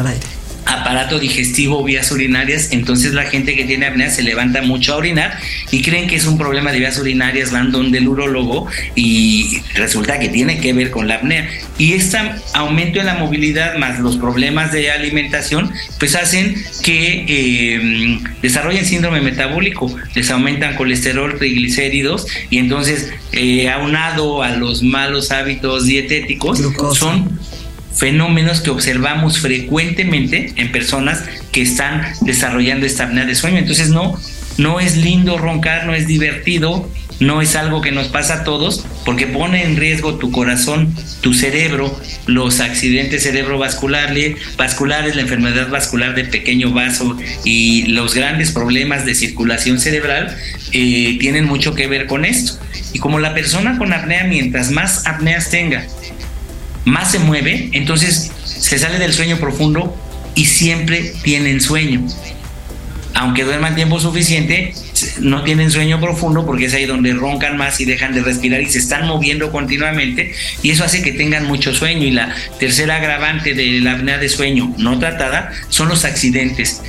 aparato 0.72 1.20
digestivo, 1.20 1.84
vías 1.84 2.12
urinarias, 2.12 2.70
entonces 2.72 3.14
la 3.14 3.24
gente 3.24 3.56
que 3.56 3.66
tiene 3.66 3.86
apnea 3.86 4.10
se 4.10 4.24
levanta 4.24 4.62
mucho 4.62 4.94
a 4.94 4.98
orinar 4.98 5.38
y 5.72 5.82
creen 5.82 6.08
que 6.08 6.16
es 6.16 6.26
un 6.26 6.38
problema 6.38 6.72
de 6.72 6.80
vías 6.80 6.98
urinarias, 6.98 7.52
van 7.52 7.72
donde 7.72 7.98
el 7.98 8.08
urólogo 8.08 8.68
y 8.96 9.60
resulta 9.76 10.20
que 10.20 10.30
tiene 10.30 10.60
que 10.60 10.74
ver 10.74 10.92
con 10.92 11.08
la 11.08 11.16
apnea. 11.16 11.50
Y 11.78 11.94
este 11.94 12.18
aumento 12.54 13.00
en 13.00 13.08
la 13.08 13.16
movilidad 13.16 13.78
más 13.78 14.00
los 14.00 14.18
problemas 14.18 14.72
de 14.72 14.92
alimentación, 14.92 15.72
pues 16.00 16.16
hacen 16.16 16.56
que 16.84 17.26
eh, 17.28 18.20
desarrollen 18.42 18.86
síndrome 18.86 19.22
metabólico, 19.22 19.94
les 20.16 20.30
aumentan 20.32 20.76
colesterol, 20.76 21.38
triglicéridos 21.38 22.28
y 22.50 22.58
entonces 22.58 23.12
eh, 23.34 23.70
aunado 23.70 24.44
a 24.44 24.52
los 24.52 24.84
malos 24.84 25.32
hábitos 25.32 25.86
dietéticos, 25.86 26.62
son 26.94 27.40
fenómenos 27.94 28.62
que 28.62 28.70
observamos 28.70 29.40
frecuentemente 29.40 30.54
en 30.56 30.72
personas 30.72 31.24
que 31.52 31.62
están 31.62 32.02
desarrollando 32.22 32.86
esta 32.86 33.06
apnea 33.06 33.26
de 33.26 33.36
sueño. 33.36 33.58
Entonces 33.58 33.90
no, 33.90 34.20
no 34.58 34.80
es 34.80 34.98
lindo 34.98 35.38
roncar, 35.38 35.86
no 35.86 35.94
es 35.94 36.08
divertido, 36.08 36.90
no 37.22 37.40
es 37.40 37.56
algo 37.56 37.82
que 37.82 37.92
nos 37.92 38.08
pasa 38.08 38.34
a 38.36 38.44
todos 38.44 38.84
porque 39.06 39.28
pone 39.28 39.64
en 39.64 39.78
riesgo 39.78 40.16
tu 40.16 40.32
corazón, 40.32 40.94
tu 41.22 41.36
cerebro, 41.36 41.96
los 42.26 42.60
accidentes 42.60 43.24
cerebrovasculares, 43.24 44.38
vasculares, 44.58 45.16
la 45.16 45.22
enfermedad 45.22 45.70
vascular 45.70 46.16
de 46.16 46.26
pequeño 46.26 46.72
vaso 46.72 47.16
y 47.46 47.84
los 47.88 48.16
grandes 48.16 48.52
problemas 48.52 49.06
de 49.06 49.14
circulación 49.14 49.80
cerebral 49.80 50.36
eh, 50.74 51.18
tienen 51.20 51.46
mucho 51.46 51.76
que 51.76 51.88
ver 51.88 52.08
con 52.08 52.26
esto. 52.26 52.60
Y 52.92 53.00
como 53.00 53.20
la 53.20 53.36
persona 53.36 53.78
con 53.78 53.94
apnea, 53.94 54.24
mientras 54.24 54.72
más 54.72 55.06
apneas 55.06 55.52
tenga, 55.52 55.86
más 56.86 57.12
se 57.12 57.20
mueve, 57.20 57.70
entonces 57.74 58.32
se 58.46 58.80
sale 58.80 59.00
del 59.00 59.14
sueño 59.14 59.38
profundo 59.38 59.96
y 60.36 60.46
siempre 60.46 61.14
tienen 61.24 61.62
sueño. 61.62 62.06
Aunque 63.14 63.44
duerman 63.44 63.76
tiempo 63.76 64.00
suficiente, 64.00 64.74
no 65.20 65.44
tienen 65.44 65.70
sueño 65.70 66.00
profundo 66.00 66.46
porque 66.46 66.66
es 66.66 66.74
ahí 66.74 66.86
donde 66.86 67.14
roncan 67.14 67.58
más 67.58 67.80
y 67.82 67.86
dejan 67.86 68.14
de 68.14 68.22
respirar 68.22 68.62
y 68.62 68.68
se 68.68 68.80
están 68.80 69.06
moviendo 69.06 69.52
continuamente 69.52 70.34
y 70.64 70.72
eso 70.72 70.84
hace 70.84 71.02
que 71.02 71.12
tengan 71.12 71.46
mucho 71.46 71.74
sueño. 71.74 72.06
Y 72.06 72.12
la 72.12 72.34
tercera 72.60 72.96
agravante 72.98 73.54
de 73.54 73.82
la 73.82 73.94
apnea 73.94 74.18
de 74.18 74.30
sueño 74.30 74.74
no 74.78 74.98
tratada 75.00 75.52
son 75.70 75.90
los 75.90 76.06
accidentes 76.06 76.82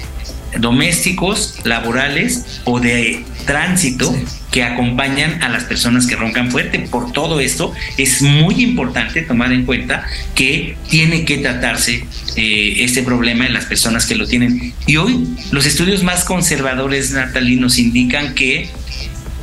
domésticos, 0.58 1.56
laborales 1.64 2.60
o 2.64 2.78
de 2.78 3.24
tránsito 3.46 4.14
que 4.52 4.62
acompañan 4.62 5.42
a 5.42 5.48
las 5.48 5.64
personas 5.64 6.06
que 6.06 6.14
roncan 6.14 6.50
fuerte. 6.50 6.78
Por 6.78 7.10
todo 7.10 7.40
esto, 7.40 7.72
es 7.96 8.22
muy 8.22 8.62
importante 8.62 9.22
tomar 9.22 9.50
en 9.50 9.64
cuenta 9.64 10.06
que 10.34 10.76
tiene 10.88 11.24
que 11.24 11.38
tratarse 11.38 12.04
eh, 12.36 12.74
este 12.78 13.02
problema 13.02 13.46
en 13.46 13.54
las 13.54 13.64
personas 13.64 14.06
que 14.06 14.14
lo 14.14 14.26
tienen. 14.26 14.74
Y 14.86 14.96
hoy 14.96 15.26
los 15.50 15.66
estudios 15.66 16.04
más 16.04 16.24
conservadores, 16.24 17.12
Natalie, 17.12 17.56
nos 17.56 17.78
indican 17.78 18.34
que 18.34 18.68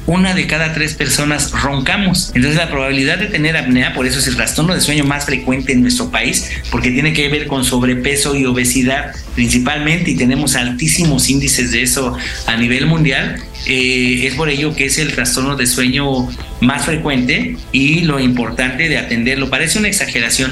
una 0.09 0.33
de 0.33 0.47
cada 0.47 0.73
tres 0.73 0.95
personas 0.95 1.51
roncamos. 1.51 2.31
Entonces 2.33 2.55
la 2.57 2.69
probabilidad 2.71 3.19
de 3.19 3.27
tener 3.27 3.55
apnea, 3.55 3.93
por 3.93 4.07
eso 4.07 4.17
es 4.17 4.25
el 4.25 4.35
trastorno 4.35 4.73
de 4.73 4.81
sueño 4.81 5.03
más 5.03 5.25
frecuente 5.25 5.71
en 5.71 5.83
nuestro 5.83 6.09
país, 6.09 6.49
porque 6.71 6.89
tiene 6.89 7.13
que 7.13 7.29
ver 7.29 7.45
con 7.45 7.63
sobrepeso 7.63 8.35
y 8.35 8.43
obesidad 8.45 9.13
principalmente, 9.35 10.11
y 10.11 10.15
tenemos 10.15 10.55
altísimos 10.55 11.29
índices 11.29 11.71
de 11.71 11.83
eso 11.83 12.17
a 12.47 12.57
nivel 12.57 12.87
mundial. 12.87 13.35
Eh, 13.67 14.25
es 14.25 14.33
por 14.33 14.49
ello 14.49 14.75
que 14.75 14.85
es 14.85 14.97
el 14.97 15.13
trastorno 15.13 15.55
de 15.55 15.67
sueño 15.67 16.27
más 16.59 16.85
frecuente 16.85 17.55
y 17.71 18.01
lo 18.01 18.19
importante 18.19 18.89
de 18.89 18.97
atenderlo. 18.97 19.51
Parece 19.51 19.77
una 19.77 19.89
exageración, 19.89 20.51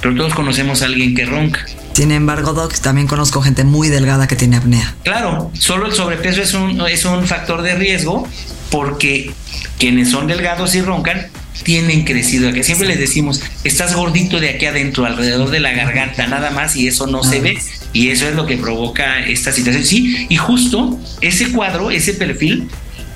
pero 0.00 0.14
todos 0.14 0.32
conocemos 0.32 0.80
a 0.82 0.84
alguien 0.84 1.16
que 1.16 1.24
ronca. 1.24 1.66
Sin 1.94 2.12
embargo, 2.12 2.52
Doc, 2.54 2.78
también 2.78 3.06
conozco 3.08 3.42
gente 3.42 3.64
muy 3.64 3.88
delgada 3.88 4.26
que 4.28 4.36
tiene 4.36 4.56
apnea. 4.56 4.94
Claro, 5.02 5.50
solo 5.54 5.86
el 5.86 5.92
sobrepeso 5.92 6.40
es 6.40 6.54
un, 6.54 6.80
es 6.88 7.04
un 7.04 7.26
factor 7.26 7.62
de 7.62 7.74
riesgo 7.74 8.26
porque 8.72 9.30
quienes 9.78 10.10
son 10.10 10.26
delgados 10.26 10.74
y 10.74 10.80
roncan 10.80 11.28
tienen 11.62 12.04
crecido, 12.04 12.52
que 12.52 12.64
siempre 12.64 12.88
les 12.88 12.98
decimos, 12.98 13.42
estás 13.62 13.94
gordito 13.94 14.40
de 14.40 14.48
aquí 14.48 14.66
adentro, 14.66 15.04
alrededor 15.04 15.50
de 15.50 15.60
la 15.60 15.72
garganta, 15.72 16.26
nada 16.26 16.50
más, 16.50 16.74
y 16.74 16.88
eso 16.88 17.06
no 17.06 17.22
se 17.22 17.40
ve, 17.40 17.58
y 17.92 18.08
eso 18.08 18.26
es 18.26 18.34
lo 18.34 18.46
que 18.46 18.56
provoca 18.56 19.24
esta 19.26 19.52
situación. 19.52 19.84
Sí, 19.84 20.26
y 20.28 20.36
justo 20.36 20.98
ese 21.20 21.52
cuadro, 21.52 21.90
ese 21.90 22.14
perfil, 22.14 22.68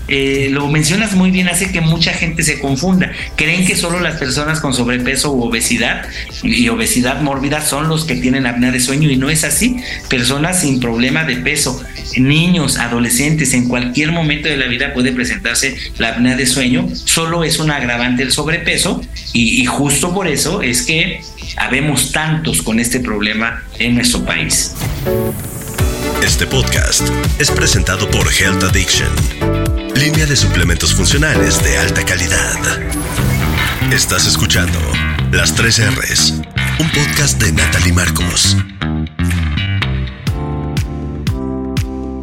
eh, 0.09 0.49
lo 0.51 0.69
mencionas 0.69 1.15
muy 1.15 1.31
bien, 1.31 1.49
hace 1.49 1.73
que 1.73 1.81
mucha 1.81 2.13
gente 2.13 2.43
se 2.43 2.61
confunda. 2.61 3.13
Creen 3.37 3.67
que 3.67 3.77
solo 3.77 4.01
las 4.01 4.17
personas 4.17 4.61
con 4.61 4.75
sobrepeso 4.75 5.33
u 5.33 5.43
obesidad 5.43 6.07
y 6.43 6.69
obesidad 6.69 7.21
mórbida 7.21 7.61
son 7.61 7.89
los 7.89 8.05
que 8.05 8.17
tienen 8.17 8.47
apnea 8.47 8.71
de 8.71 8.81
sueño 8.81 9.11
y 9.11 9.17
no 9.17 9.31
es 9.31 9.45
así. 9.45 9.77
Personas 10.09 10.61
sin 10.61 10.81
problema 10.81 11.25
de 11.25 11.37
peso, 11.37 11.83
niños, 12.17 12.79
adolescentes, 12.79 13.53
en 13.55 13.69
cualquier 13.69 14.13
momento 14.13 14.49
de 14.49 14.57
la 14.57 14.67
vida 14.67 14.95
puede 14.95 15.13
presentarse 15.13 15.77
la 15.99 16.11
apnea 16.11 16.37
de 16.37 16.47
sueño. 16.47 16.89
Solo 16.93 17.45
es 17.45 17.59
un 17.59 17.71
agravante 17.71 18.23
el 18.23 18.33
sobrepeso 18.33 19.03
y, 19.33 19.61
y 19.61 19.67
justo 19.67 20.15
por 20.15 20.29
eso 20.29 20.63
es 20.63 20.83
que 20.83 21.21
habemos 21.57 22.13
tantos 22.13 22.63
con 22.63 22.79
este 22.79 23.01
problema 23.01 23.63
en 23.79 23.95
nuestro 23.95 24.25
país. 24.25 24.73
Este 26.23 26.47
podcast 26.47 27.09
es 27.39 27.51
presentado 27.51 28.11
por 28.11 28.27
Health 28.33 28.63
Addiction, 28.65 29.09
línea 29.97 30.27
de 30.27 30.37
suplementos 30.37 30.93
funcionales 30.93 31.63
de 31.65 31.79
alta 31.79 32.05
calidad. 32.05 32.59
Estás 33.91 34.27
escuchando 34.27 34.79
Las 35.33 35.55
3 35.55 35.97
R's, 35.97 36.35
un 36.79 36.91
podcast 36.91 37.43
de 37.43 37.53
Natalie 37.53 37.95
Marcos. 37.95 38.57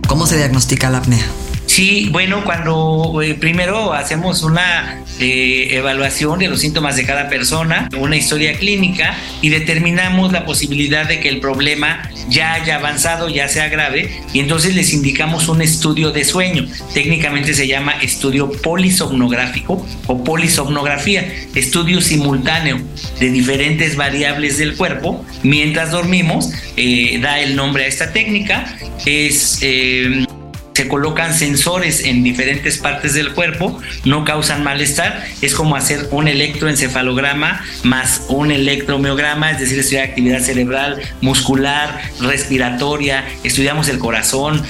¿Cómo 0.08 0.28
se 0.28 0.38
diagnostica 0.38 0.92
la 0.92 1.00
apnea? 1.00 1.26
Sí, 1.66 2.10
bueno, 2.12 2.44
cuando 2.44 3.22
eh, 3.24 3.34
primero 3.34 3.94
hacemos 3.94 4.44
una 4.44 5.03
eh, 5.20 5.68
evaluación 5.72 6.40
de 6.40 6.48
los 6.48 6.62
síntomas 6.62 6.96
de 6.96 7.06
cada 7.06 7.30
persona, 7.30 7.90
una 7.98 8.18
historia 8.18 8.58
clínica 8.58 9.18
y 9.42 9.50
determinamos 9.50 10.32
la 10.32 10.46
posibilidad 10.46 11.08
de 11.08 11.20
que 11.20 11.30
el 11.30 11.40
problema 11.40 12.10
ya 12.30 12.54
haya 12.54 12.76
avanzado, 12.76 13.30
ya 13.30 13.48
sea 13.48 13.70
grave, 13.70 14.10
y 14.34 14.40
entonces 14.40 14.76
les 14.76 14.94
indicamos 14.94 15.48
un 15.50 15.62
estudio 15.62 16.12
de 16.12 16.24
sueño. 16.24 16.66
Técnicamente 16.94 17.54
se 17.54 17.68
llama 17.68 17.94
estudio 18.02 18.52
polisomnográfico 18.52 19.86
o 20.08 20.24
polisomnografía, 20.24 21.32
estudio 21.56 22.02
simultáneo 22.02 22.82
de 23.20 23.32
diferentes 23.32 23.96
variables 23.96 24.58
del 24.58 24.76
cuerpo 24.76 25.24
mientras 25.44 25.92
dormimos, 25.92 26.52
eh, 26.78 27.20
da 27.22 27.40
el 27.40 27.56
nombre 27.56 27.86
a 27.86 27.88
esta 27.88 28.14
técnica, 28.14 28.78
es 29.06 29.60
se 30.74 30.88
colocan 30.88 31.34
sensores 31.34 32.04
en 32.04 32.24
diferentes 32.24 32.78
partes 32.78 33.14
del 33.14 33.34
cuerpo, 33.34 33.80
no 34.06 34.26
causan 34.26 34.64
malestar, 34.64 35.26
es 35.42 35.54
como 35.54 35.76
hacer 35.76 36.08
un 36.12 36.28
electroencefalograma 36.28 37.64
más 37.84 38.26
un 38.30 38.52
electromiograma, 38.52 39.52
es 39.52 39.60
decir, 39.60 39.80
estudiar 39.80 40.06
actividad 40.06 40.42
cerebral, 40.42 41.02
muscular, 41.22 42.02
respiratoria, 42.20 43.24
estudiamos 43.44 43.88
el 43.90 44.00
corazón, 44.00 44.64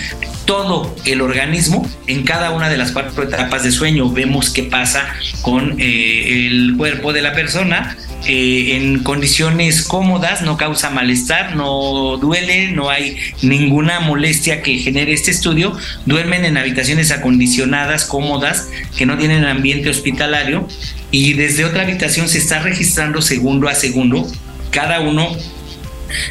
todo 0.46 0.94
el 1.06 1.22
organismo 1.22 1.89
en 2.08 2.24
cada 2.24 2.52
una 2.52 2.70
de 2.70 2.78
las 2.78 2.92
cuatro 2.92 3.24
etapas 3.24 3.63
de 3.63 3.72
sueño. 3.72 4.10
Vemos 4.10 4.50
qué 4.50 4.63
pasa 4.63 5.08
con 5.42 5.80
eh, 5.80 6.48
el 6.48 6.76
cuerpo 6.78 7.13
de 7.13 7.22
la 7.22 7.34
persona 7.34 7.96
eh, 8.26 8.78
en 8.78 9.04
condiciones 9.04 9.84
cómodas, 9.84 10.42
no 10.42 10.56
causa 10.56 10.90
malestar, 10.90 11.56
no 11.56 12.18
duele, 12.18 12.72
no 12.72 12.90
hay 12.90 13.18
ninguna 13.42 14.00
molestia 14.00 14.62
que 14.62 14.78
genere 14.78 15.14
este 15.14 15.32
estudio, 15.32 15.78
duermen 16.06 16.46
en 16.46 16.58
habitaciones 16.58 17.12
acondicionadas, 17.12 18.06
cómodas, 18.06 18.70
que 18.98 19.06
no 19.06 19.18
tienen 19.18 19.44
ambiente 19.44 19.90
hospitalario 19.90 20.68
y 21.12 21.34
desde 21.34 21.66
otra 21.66 21.84
habitación 21.84 22.30
se 22.30 22.38
está 22.38 22.60
registrando 22.60 23.22
segundo 23.22 23.68
a 23.68 23.76
segundo 23.76 24.26
cada 24.72 25.02
uno 25.02 25.30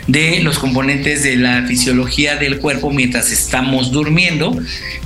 de 0.07 0.40
los 0.40 0.59
componentes 0.59 1.22
de 1.22 1.37
la 1.37 1.66
fisiología 1.66 2.37
del 2.37 2.59
cuerpo 2.59 2.90
mientras 2.90 3.31
estamos 3.31 3.92
durmiendo 3.92 4.57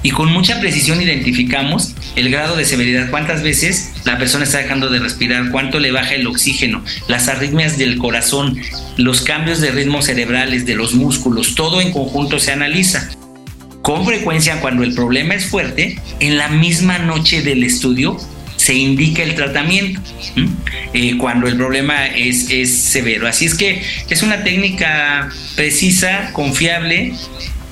y 0.03 0.11
con 0.11 0.31
mucha 0.33 0.61
precisión 0.61 1.01
identificamos 1.03 1.94
el 2.14 2.31
grado 2.31 2.57
de 2.57 2.64
severidad, 2.64 3.11
cuántas 3.11 3.42
veces 3.42 3.92
la 4.07 4.19
persona 4.19 4.45
está 4.45 4.59
dejando 4.59 4.88
de 4.88 5.01
respirar, 5.01 5.51
cuánto 5.51 5.81
le 5.81 5.90
baja 5.90 6.14
el 6.14 6.27
oxígeno, 6.29 6.83
las 7.09 7.27
arritmias 7.29 7.77
del 7.77 7.99
corazón, 7.99 8.59
los 8.97 9.21
cambios 9.21 9.61
de 9.61 9.73
ritmos 9.73 10.07
cerebrales, 10.07 10.64
de 10.64 10.77
los 10.77 10.95
músculos, 10.95 11.57
todo 11.57 11.81
en 11.81 11.92
conjunto 11.92 12.38
se 12.38 12.53
analiza. 12.53 13.11
Con 13.83 14.07
frecuencia 14.07 14.61
cuando 14.61 14.85
el 14.85 14.95
problema 14.95 15.35
es 15.35 15.47
fuerte, 15.47 15.99
en 16.21 16.38
la 16.38 16.49
misma 16.49 16.99
noche 16.99 17.42
del 17.42 17.64
estudio 17.64 18.16
se 18.57 18.75
indica 18.75 19.25
el 19.25 19.35
tratamiento 19.35 20.01
eh, 20.92 21.19
cuando 21.19 21.49
el 21.49 21.57
problema 21.57 22.07
es, 22.07 22.51
es, 22.51 22.75
severo. 22.75 23.27
Así 23.27 23.45
es 23.45 23.55
que 23.55 23.83
es 24.09 24.23
una 24.23 24.45
técnica 24.45 25.31
precisa, 25.57 26.31
confiable, 26.33 27.12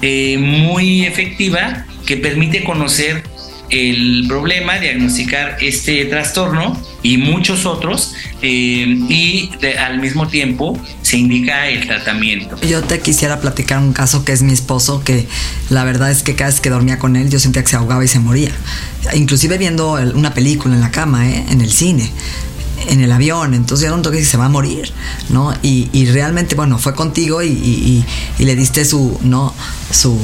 eh, 0.02 0.36
muy 0.38 1.06
efectiva, 1.06 1.86
que 2.06 2.16
permite 2.16 2.64
conocer 2.64 3.22
el 3.70 4.24
problema, 4.28 4.78
diagnosticar 4.78 5.56
este 5.60 6.04
trastorno 6.06 6.80
y 7.02 7.18
muchos 7.18 7.66
otros 7.66 8.14
eh, 8.42 8.98
y 9.08 9.50
al 9.78 10.00
mismo 10.00 10.28
tiempo 10.28 10.78
se 11.02 11.18
indica 11.18 11.68
el 11.68 11.86
tratamiento. 11.86 12.60
Yo 12.62 12.82
te 12.82 13.00
quisiera 13.00 13.40
platicar 13.40 13.78
un 13.78 13.92
caso 13.92 14.24
que 14.24 14.32
es 14.32 14.42
mi 14.42 14.52
esposo 14.52 15.02
que 15.04 15.26
la 15.70 15.84
verdad 15.84 16.10
es 16.10 16.22
que 16.22 16.34
cada 16.34 16.50
vez 16.50 16.60
que 16.60 16.70
dormía 16.70 16.98
con 16.98 17.16
él 17.16 17.30
yo 17.30 17.38
sentía 17.38 17.62
que 17.62 17.70
se 17.70 17.76
ahogaba 17.76 18.04
y 18.04 18.08
se 18.08 18.20
moría. 18.20 18.52
Inclusive 19.14 19.58
viendo 19.58 19.92
una 20.14 20.34
película 20.34 20.74
en 20.74 20.80
la 20.80 20.90
cama, 20.90 21.28
¿eh? 21.28 21.44
en 21.50 21.60
el 21.60 21.70
cine 21.70 22.10
en 22.88 23.00
el 23.00 23.12
avión, 23.12 23.54
entonces 23.54 23.88
yo 23.88 23.96
no 23.96 24.02
toque 24.02 24.18
si 24.18 24.24
se 24.24 24.36
va 24.36 24.46
a 24.46 24.48
morir, 24.48 24.92
¿no? 25.30 25.54
Y, 25.62 26.06
realmente, 26.06 26.54
bueno, 26.54 26.78
fue 26.78 26.94
contigo 26.94 27.42
y, 27.42 28.04
le 28.38 28.56
diste 28.56 28.84
su, 28.84 29.18
¿no? 29.22 29.54
Su, 29.90 30.18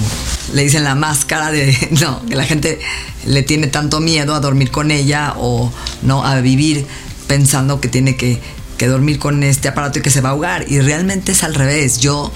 le 0.52 0.62
dicen 0.62 0.84
la 0.84 0.94
máscara 0.94 1.50
de, 1.50 1.76
no, 2.00 2.24
que 2.26 2.36
la 2.36 2.44
gente 2.44 2.80
le 3.26 3.42
tiene 3.42 3.66
tanto 3.66 4.00
miedo 4.00 4.34
a 4.34 4.40
dormir 4.40 4.70
con 4.70 4.90
ella 4.90 5.34
o, 5.36 5.72
¿no? 6.02 6.24
A 6.24 6.40
vivir 6.40 6.86
pensando 7.26 7.80
que 7.80 7.88
tiene 7.88 8.16
que, 8.16 8.40
que 8.76 8.86
dormir 8.86 9.18
con 9.18 9.42
este 9.42 9.68
aparato 9.68 9.98
y 9.98 10.02
que 10.02 10.10
se 10.10 10.20
va 10.20 10.30
a 10.30 10.32
ahogar. 10.32 10.64
Y 10.70 10.80
realmente 10.80 11.32
es 11.32 11.44
al 11.44 11.54
revés. 11.54 11.98
Yo 11.98 12.32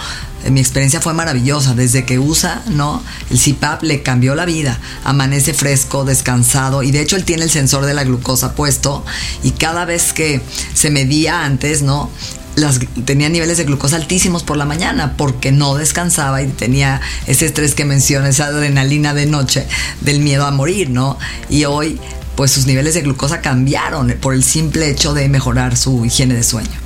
mi 0.50 0.60
experiencia 0.60 1.00
fue 1.00 1.14
maravillosa. 1.14 1.74
Desde 1.74 2.04
que 2.04 2.18
usa, 2.18 2.62
¿no? 2.68 3.02
El 3.30 3.40
CPAP 3.40 3.82
le 3.82 4.02
cambió 4.02 4.34
la 4.34 4.44
vida. 4.44 4.78
Amanece 5.04 5.54
fresco, 5.54 6.04
descansado. 6.04 6.82
Y 6.82 6.90
de 6.90 7.00
hecho 7.00 7.16
él 7.16 7.24
tiene 7.24 7.44
el 7.44 7.50
sensor 7.50 7.86
de 7.86 7.94
la 7.94 8.04
glucosa 8.04 8.54
puesto. 8.54 9.04
Y 9.42 9.52
cada 9.52 9.84
vez 9.84 10.12
que 10.12 10.42
se 10.74 10.90
medía 10.90 11.44
antes, 11.44 11.82
¿no? 11.82 12.10
Las, 12.56 12.80
tenía 13.04 13.28
niveles 13.28 13.58
de 13.58 13.64
glucosa 13.64 13.96
altísimos 13.96 14.42
por 14.42 14.56
la 14.56 14.64
mañana 14.64 15.14
porque 15.16 15.52
no 15.52 15.74
descansaba 15.74 16.42
y 16.42 16.46
tenía 16.48 17.00
ese 17.26 17.46
estrés 17.46 17.74
que 17.74 17.84
menciona, 17.84 18.28
esa 18.28 18.46
adrenalina 18.46 19.14
de 19.14 19.26
noche 19.26 19.66
del 20.00 20.20
miedo 20.20 20.46
a 20.46 20.50
morir, 20.50 20.90
¿no? 20.90 21.18
Y 21.50 21.64
hoy, 21.64 21.98
pues 22.36 22.52
sus 22.52 22.66
niveles 22.66 22.94
de 22.94 23.02
glucosa 23.02 23.40
cambiaron 23.40 24.14
por 24.20 24.34
el 24.34 24.44
simple 24.44 24.88
hecho 24.88 25.14
de 25.14 25.28
mejorar 25.28 25.76
su 25.76 26.04
higiene 26.04 26.34
de 26.34 26.42
sueño. 26.42 26.84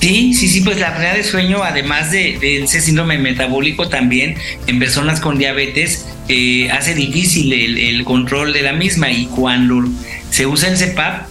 Sí, 0.00 0.32
sí, 0.32 0.48
sí, 0.48 0.60
pues 0.60 0.78
la 0.78 0.88
apnea 0.88 1.14
de 1.14 1.24
sueño, 1.24 1.64
además 1.64 2.12
de, 2.12 2.62
ese 2.62 2.80
síndrome 2.80 3.18
metabólico 3.18 3.88
también 3.88 4.36
en 4.68 4.78
personas 4.78 5.20
con 5.20 5.38
diabetes, 5.38 6.06
eh, 6.28 6.70
hace 6.70 6.94
difícil 6.94 7.52
el, 7.52 8.04
control 8.04 8.52
de 8.52 8.62
la 8.62 8.72
misma 8.72 9.10
y 9.10 9.26
cuando 9.26 9.82
se 10.30 10.46
usa 10.46 10.68
el 10.68 10.78
CEPAP, 10.78 11.26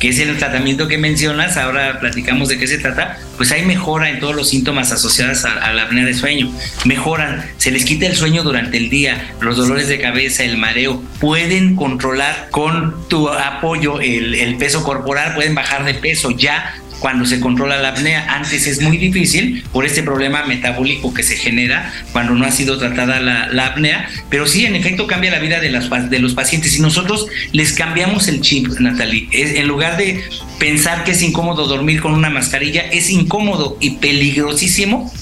que 0.00 0.08
es 0.08 0.18
el 0.18 0.36
tratamiento 0.38 0.88
que 0.88 0.98
mencionas, 0.98 1.56
ahora 1.58 2.00
platicamos 2.00 2.48
de 2.48 2.58
qué 2.58 2.66
se 2.66 2.78
trata, 2.78 3.18
pues 3.36 3.52
hay 3.52 3.64
mejora 3.64 4.08
en 4.08 4.18
todos 4.18 4.34
los 4.34 4.48
síntomas 4.48 4.90
asociados 4.90 5.44
a, 5.44 5.72
la 5.72 5.82
apnea 5.82 6.04
de 6.04 6.14
sueño. 6.14 6.50
Mejoran, 6.86 7.44
se 7.58 7.70
les 7.70 7.84
quita 7.84 8.06
el 8.06 8.16
sueño 8.16 8.42
durante 8.42 8.78
el 8.78 8.88
día, 8.88 9.32
los 9.40 9.58
dolores 9.58 9.88
de 9.88 10.00
cabeza, 10.00 10.42
el 10.42 10.56
mareo, 10.56 11.02
pueden 11.20 11.76
controlar 11.76 12.48
con 12.50 13.06
tu 13.08 13.28
apoyo 13.28 14.00
el, 14.00 14.34
el 14.34 14.56
peso 14.56 14.82
corporal, 14.82 15.34
pueden 15.34 15.54
bajar 15.54 15.84
de 15.84 15.94
peso 15.94 16.30
ya 16.30 16.74
cuando 17.00 17.24
se 17.24 17.40
controla 17.40 17.78
la 17.78 17.88
apnea. 17.88 18.26
Antes 18.32 18.66
es 18.66 18.80
muy 18.80 18.96
difícil 18.98 19.64
por 19.72 19.84
este 19.84 20.02
problema 20.02 20.44
metabólico 20.44 21.12
que 21.12 21.22
se 21.22 21.36
genera 21.36 21.92
cuando 22.12 22.34
no 22.34 22.44
ha 22.44 22.50
sido 22.52 22.78
tratada 22.78 23.18
la, 23.20 23.66
apnea, 23.66 24.08
pero 24.28 24.46
sí, 24.46 24.64
en 24.64 24.74
efecto, 24.74 25.06
cambia 25.06 25.30
la 25.30 25.38
vida 25.38 25.60
de, 25.60 25.70
las, 25.70 26.10
de 26.10 26.18
los 26.18 26.34
pacientes 26.34 26.76
y 26.76 26.82
nosotros 26.82 27.26
les 27.52 27.72
cambiamos 27.72 28.28
el 28.28 28.40
chip, 28.40 28.68
Natalie. 28.78 29.28
en 29.32 29.66
lugar 29.66 29.96
de 29.96 30.22
pensar 30.58 31.04
que 31.04 31.12
es 31.12 31.22
incómodo 31.22 31.66
dormir 31.66 32.00
con 32.00 32.12
una 32.12 32.30
mascarilla, 32.30 32.82
es 32.82 33.10
incómodo 33.10 33.76
y 33.80 33.90
peligrosísimo 33.92 35.12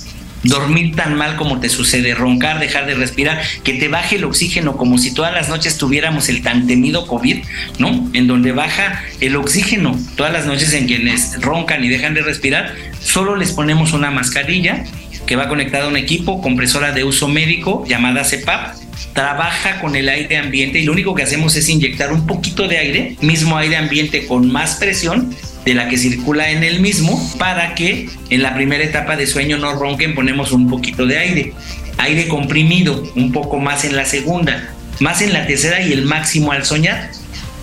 dormir 0.43 0.95
tan 0.95 1.17
mal 1.17 1.37
como 1.37 1.61
te 1.61 1.69
sucede, 1.69 2.15
roncar, 2.15 2.61
dejar 2.61 2.87
de 2.87 2.95
respirar, 2.95 3.43
que 3.65 3.75
te 3.75 3.89
baje 3.89 4.17
el 4.17 4.25
oxígeno 4.25 4.77
como 4.77 4.99
si 4.99 5.13
todas 5.13 5.33
las 5.33 5.49
noches 5.49 5.79
tuviéramos 5.79 6.29
el 6.29 6.43
tan 6.43 6.67
temido 6.67 7.07
COVID, 7.07 7.39
¿no? 7.79 8.09
En 8.13 8.27
donde 8.27 8.53
baja 8.53 9.03
el 9.21 9.37
oxígeno 9.37 9.99
todas 10.17 10.33
las 10.33 10.47
noches 10.47 10.73
en 10.75 10.87
quienes 10.87 11.41
roncan 11.41 11.85
y 11.85 11.89
dejan 11.89 12.15
de 12.15 12.23
respirar, 12.23 12.75
solo 13.01 13.37
les 13.37 13.53
ponemos 13.53 13.93
una 13.93 14.11
mascarilla 14.11 14.85
que 15.27 15.37
va 15.37 15.49
conectada 15.49 15.85
a 15.85 15.89
un 15.89 15.97
equipo 15.97 16.41
compresora 16.41 16.93
de 16.93 17.05
uso 17.05 17.29
médico 17.29 17.85
llamada 17.87 18.25
CEPAP, 18.25 18.77
trabaja 19.13 19.81
con 19.81 19.97
el 19.97 20.09
aire 20.09 20.37
ambiente 20.39 20.79
y 20.79 20.85
lo 20.85 20.93
único 20.93 21.15
que 21.15 21.23
hacemos 21.23 21.55
es 21.57 21.69
inyectar 21.69 22.13
un 22.13 22.27
poquito 22.27 22.67
de 22.67 22.79
aire, 22.79 23.17
mismo 23.21 23.57
aire 23.59 23.77
ambiente 23.77 24.27
con 24.27 24.51
más 24.51 24.77
presión 24.77 25.35
de 25.69 25.75
la 25.75 25.87
que 25.87 25.99
circula 25.99 26.51
en 26.51 26.65
el 26.65 26.81
mismo 26.81 27.21
para 27.39 27.75
que 27.75 28.09
en 28.31 28.43
la 28.43 28.55
primera 28.55 28.83
etapa 28.83 29.17
de 29.17 29.27
sueño 29.27 29.59
no 29.59 29.75
ronquen, 29.75 30.15
ponemos 30.15 30.51
un 30.53 30.67
poquito 30.71 31.05
de 31.05 31.19
aire. 31.19 31.53
Aire 31.99 32.27
comprimido, 32.27 33.05
un 33.17 33.33
poco 33.33 33.59
más 33.59 33.85
en 33.85 33.95
la 33.95 34.07
segunda, 34.07 34.71
más 34.99 35.21
en 35.21 35.35
la 35.35 35.47
tercera 35.47 35.83
y 35.83 35.93
el 35.93 36.07
máximo 36.07 36.53
al 36.53 36.65
soñar. 36.65 37.11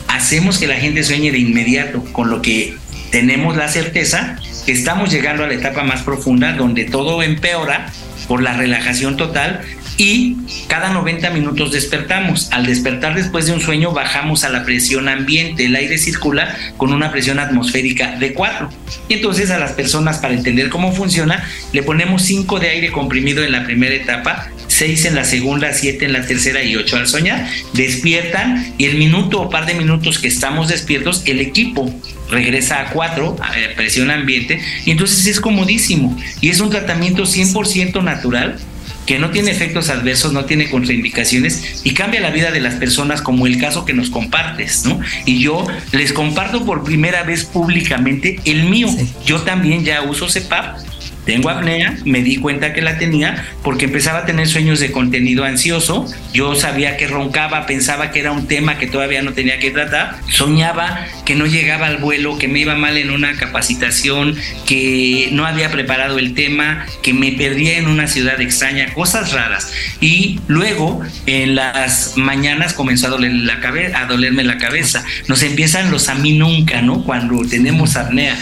Hacemos 0.07 0.59
que 0.59 0.67
la 0.67 0.75
gente 0.75 1.03
sueñe 1.03 1.31
de 1.31 1.39
inmediato, 1.39 2.03
con 2.11 2.29
lo 2.29 2.43
que 2.43 2.75
tenemos 3.09 3.57
la 3.57 3.69
certeza 3.69 4.37
que 4.67 4.71
estamos 4.71 5.11
llegando 5.11 5.43
a 5.43 5.47
la 5.47 5.55
etapa 5.55 5.83
más 5.83 6.03
profunda 6.03 6.53
donde 6.53 6.85
todo 6.85 7.23
empeora 7.23 7.91
por 8.27 8.43
la 8.43 8.53
relajación 8.53 9.17
total 9.17 9.61
y 9.97 10.35
cada 10.67 10.89
90 10.89 11.29
minutos 11.29 11.71
despertamos. 11.71 12.49
Al 12.51 12.65
despertar 12.65 13.15
después 13.15 13.45
de 13.45 13.53
un 13.53 13.61
sueño 13.61 13.91
bajamos 13.91 14.43
a 14.43 14.49
la 14.49 14.63
presión 14.63 15.07
ambiente, 15.07 15.65
el 15.65 15.75
aire 15.75 15.97
circula 15.97 16.55
con 16.77 16.93
una 16.93 17.11
presión 17.11 17.39
atmosférica 17.39 18.17
de 18.17 18.33
4. 18.33 18.69
Y 19.09 19.13
entonces 19.15 19.51
a 19.51 19.59
las 19.59 19.71
personas 19.71 20.17
para 20.17 20.33
entender 20.33 20.69
cómo 20.69 20.91
funciona 20.91 21.43
le 21.71 21.83
ponemos 21.83 22.23
5 22.23 22.59
de 22.59 22.69
aire 22.69 22.91
comprimido 22.91 23.43
en 23.43 23.51
la 23.51 23.65
primera 23.65 23.95
etapa, 23.95 24.49
6 24.67 25.05
en 25.05 25.15
la 25.15 25.23
segunda, 25.23 25.73
7 25.73 26.05
en 26.05 26.13
la 26.13 26.25
tercera 26.25 26.63
y 26.63 26.75
8 26.75 26.97
al 26.97 27.07
soñar. 27.07 27.47
Despiertan 27.73 28.73
y 28.77 28.85
el 28.85 28.97
minuto 28.97 29.41
o 29.41 29.49
par 29.49 29.65
de 29.65 29.75
minutos 29.75 30.19
que 30.19 30.27
estamos 30.27 30.67
despiertos, 30.67 31.23
el 31.25 31.39
equipo 31.39 31.93
regresa 32.29 32.81
a 32.81 32.89
4, 32.89 33.37
a 33.39 33.75
presión 33.75 34.09
ambiente, 34.09 34.59
y 34.83 34.91
entonces 34.91 35.27
es 35.27 35.39
comodísimo. 35.39 36.17
Y 36.41 36.49
es 36.49 36.59
un 36.59 36.69
tratamiento 36.69 37.23
100% 37.23 38.03
natural 38.03 38.57
que 39.05 39.19
no 39.19 39.31
tiene 39.31 39.51
efectos 39.51 39.89
adversos, 39.89 40.33
no 40.33 40.45
tiene 40.45 40.69
contraindicaciones 40.69 41.81
y 41.83 41.93
cambia 41.93 42.21
la 42.21 42.31
vida 42.31 42.51
de 42.51 42.59
las 42.59 42.75
personas 42.75 43.21
como 43.21 43.47
el 43.47 43.59
caso 43.59 43.85
que 43.85 43.93
nos 43.93 44.09
compartes, 44.09 44.85
¿no? 44.85 44.99
Y 45.25 45.39
yo 45.39 45.65
les 45.91 46.13
comparto 46.13 46.65
por 46.65 46.83
primera 46.83 47.23
vez 47.23 47.45
públicamente 47.45 48.39
el 48.45 48.63
mío. 48.65 48.87
Yo 49.25 49.41
también 49.41 49.83
ya 49.83 50.01
uso 50.01 50.29
CEPAP 50.29 50.77
tengo 51.25 51.49
apnea, 51.49 51.97
me 52.05 52.21
di 52.21 52.37
cuenta 52.37 52.73
que 52.73 52.81
la 52.81 52.97
tenía 52.97 53.45
porque 53.63 53.85
empezaba 53.85 54.19
a 54.19 54.25
tener 54.25 54.47
sueños 54.47 54.79
de 54.79 54.91
contenido 54.91 55.43
ansioso. 55.43 56.05
Yo 56.33 56.55
sabía 56.55 56.97
que 56.97 57.07
roncaba, 57.07 57.65
pensaba 57.65 58.11
que 58.11 58.19
era 58.19 58.31
un 58.31 58.47
tema 58.47 58.77
que 58.77 58.87
todavía 58.87 59.21
no 59.21 59.33
tenía 59.33 59.59
que 59.59 59.71
tratar. 59.71 60.17
Soñaba 60.29 61.05
que 61.25 61.35
no 61.35 61.45
llegaba 61.45 61.87
al 61.87 61.97
vuelo, 61.97 62.37
que 62.37 62.47
me 62.47 62.59
iba 62.59 62.75
mal 62.75 62.97
en 62.97 63.09
una 63.09 63.33
capacitación, 63.33 64.35
que 64.67 65.29
no 65.31 65.45
había 65.45 65.71
preparado 65.71 66.19
el 66.19 66.35
tema, 66.35 66.85
que 67.01 67.13
me 67.13 67.31
perdía 67.31 67.77
en 67.77 67.87
una 67.87 68.07
ciudad 68.07 68.39
extraña, 68.39 68.93
cosas 68.93 69.31
raras. 69.31 69.71
Y 70.01 70.39
luego 70.47 71.01
en 71.25 71.55
las 71.55 72.13
mañanas 72.17 72.73
comenzó 72.73 73.07
a, 73.07 73.09
doler 73.09 73.33
la 73.33 73.59
cabeza, 73.59 74.01
a 74.01 74.05
dolerme 74.05 74.43
la 74.43 74.57
cabeza. 74.57 75.03
Nos 75.27 75.41
empiezan 75.41 75.89
los 75.89 76.07
a 76.09 76.15
mí 76.15 76.33
nunca, 76.33 76.81
¿no? 76.81 77.03
Cuando 77.03 77.41
tenemos 77.47 77.95
apnea. 77.95 78.37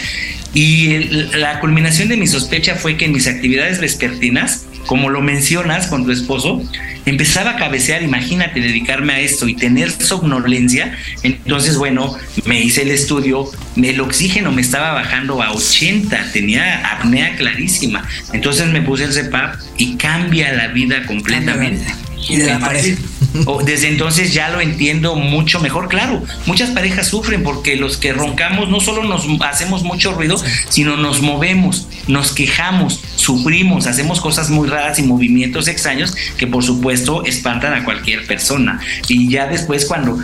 Y 0.54 0.98
la 1.36 1.60
culminación 1.60 2.08
de 2.08 2.16
mi 2.16 2.26
sospecha 2.26 2.76
fue 2.76 2.96
que 2.96 3.06
en 3.06 3.12
mis 3.12 3.26
actividades 3.26 3.80
vespertinas, 3.80 4.66
como 4.86 5.10
lo 5.10 5.20
mencionas 5.20 5.88
con 5.88 6.04
tu 6.04 6.12
esposo, 6.12 6.62
empezaba 7.06 7.50
a 7.50 7.56
cabecear, 7.56 8.02
imagínate, 8.02 8.60
dedicarme 8.60 9.14
a 9.14 9.20
esto 9.20 9.48
y 9.48 9.54
tener 9.54 9.90
somnolencia. 9.90 10.96
Entonces, 11.22 11.76
bueno, 11.76 12.14
me 12.44 12.60
hice 12.60 12.82
el 12.82 12.90
estudio, 12.90 13.50
el 13.76 14.00
oxígeno 14.00 14.52
me 14.52 14.62
estaba 14.62 14.92
bajando 14.92 15.42
a 15.42 15.52
80, 15.52 16.30
tenía 16.32 16.88
apnea 16.88 17.34
clarísima. 17.36 18.06
Entonces 18.32 18.68
me 18.68 18.80
puse 18.80 19.04
el 19.04 19.12
CEPAP 19.12 19.56
y 19.76 19.96
cambia 19.96 20.52
la 20.52 20.68
vida 20.68 21.04
completamente. 21.06 21.84
Y 22.28 22.36
de 22.36 22.46
la 22.46 22.58
pareja. 22.58 22.96
Desde 23.64 23.88
entonces 23.88 24.32
ya 24.32 24.48
lo 24.48 24.60
entiendo 24.60 25.16
mucho 25.16 25.58
mejor. 25.60 25.88
Claro, 25.88 26.22
muchas 26.46 26.70
parejas 26.70 27.08
sufren 27.08 27.42
porque 27.42 27.76
los 27.76 27.96
que 27.96 28.12
roncamos 28.12 28.68
no 28.68 28.80
solo 28.80 29.02
nos 29.02 29.26
hacemos 29.40 29.82
mucho 29.82 30.12
ruido, 30.12 30.36
sino 30.68 30.96
nos 30.96 31.20
movemos, 31.20 31.88
nos 32.06 32.32
quejamos, 32.32 33.00
sufrimos, 33.16 33.86
hacemos 33.88 34.20
cosas 34.20 34.50
muy 34.50 34.68
raras 34.68 34.98
y 35.00 35.02
movimientos 35.02 35.66
extraños 35.66 36.14
que 36.38 36.46
por 36.46 36.62
supuesto 36.62 37.24
espantan 37.24 37.74
a 37.74 37.84
cualquier 37.84 38.24
persona. 38.26 38.80
Y 39.08 39.28
ya 39.28 39.48
después 39.48 39.86
cuando 39.86 40.16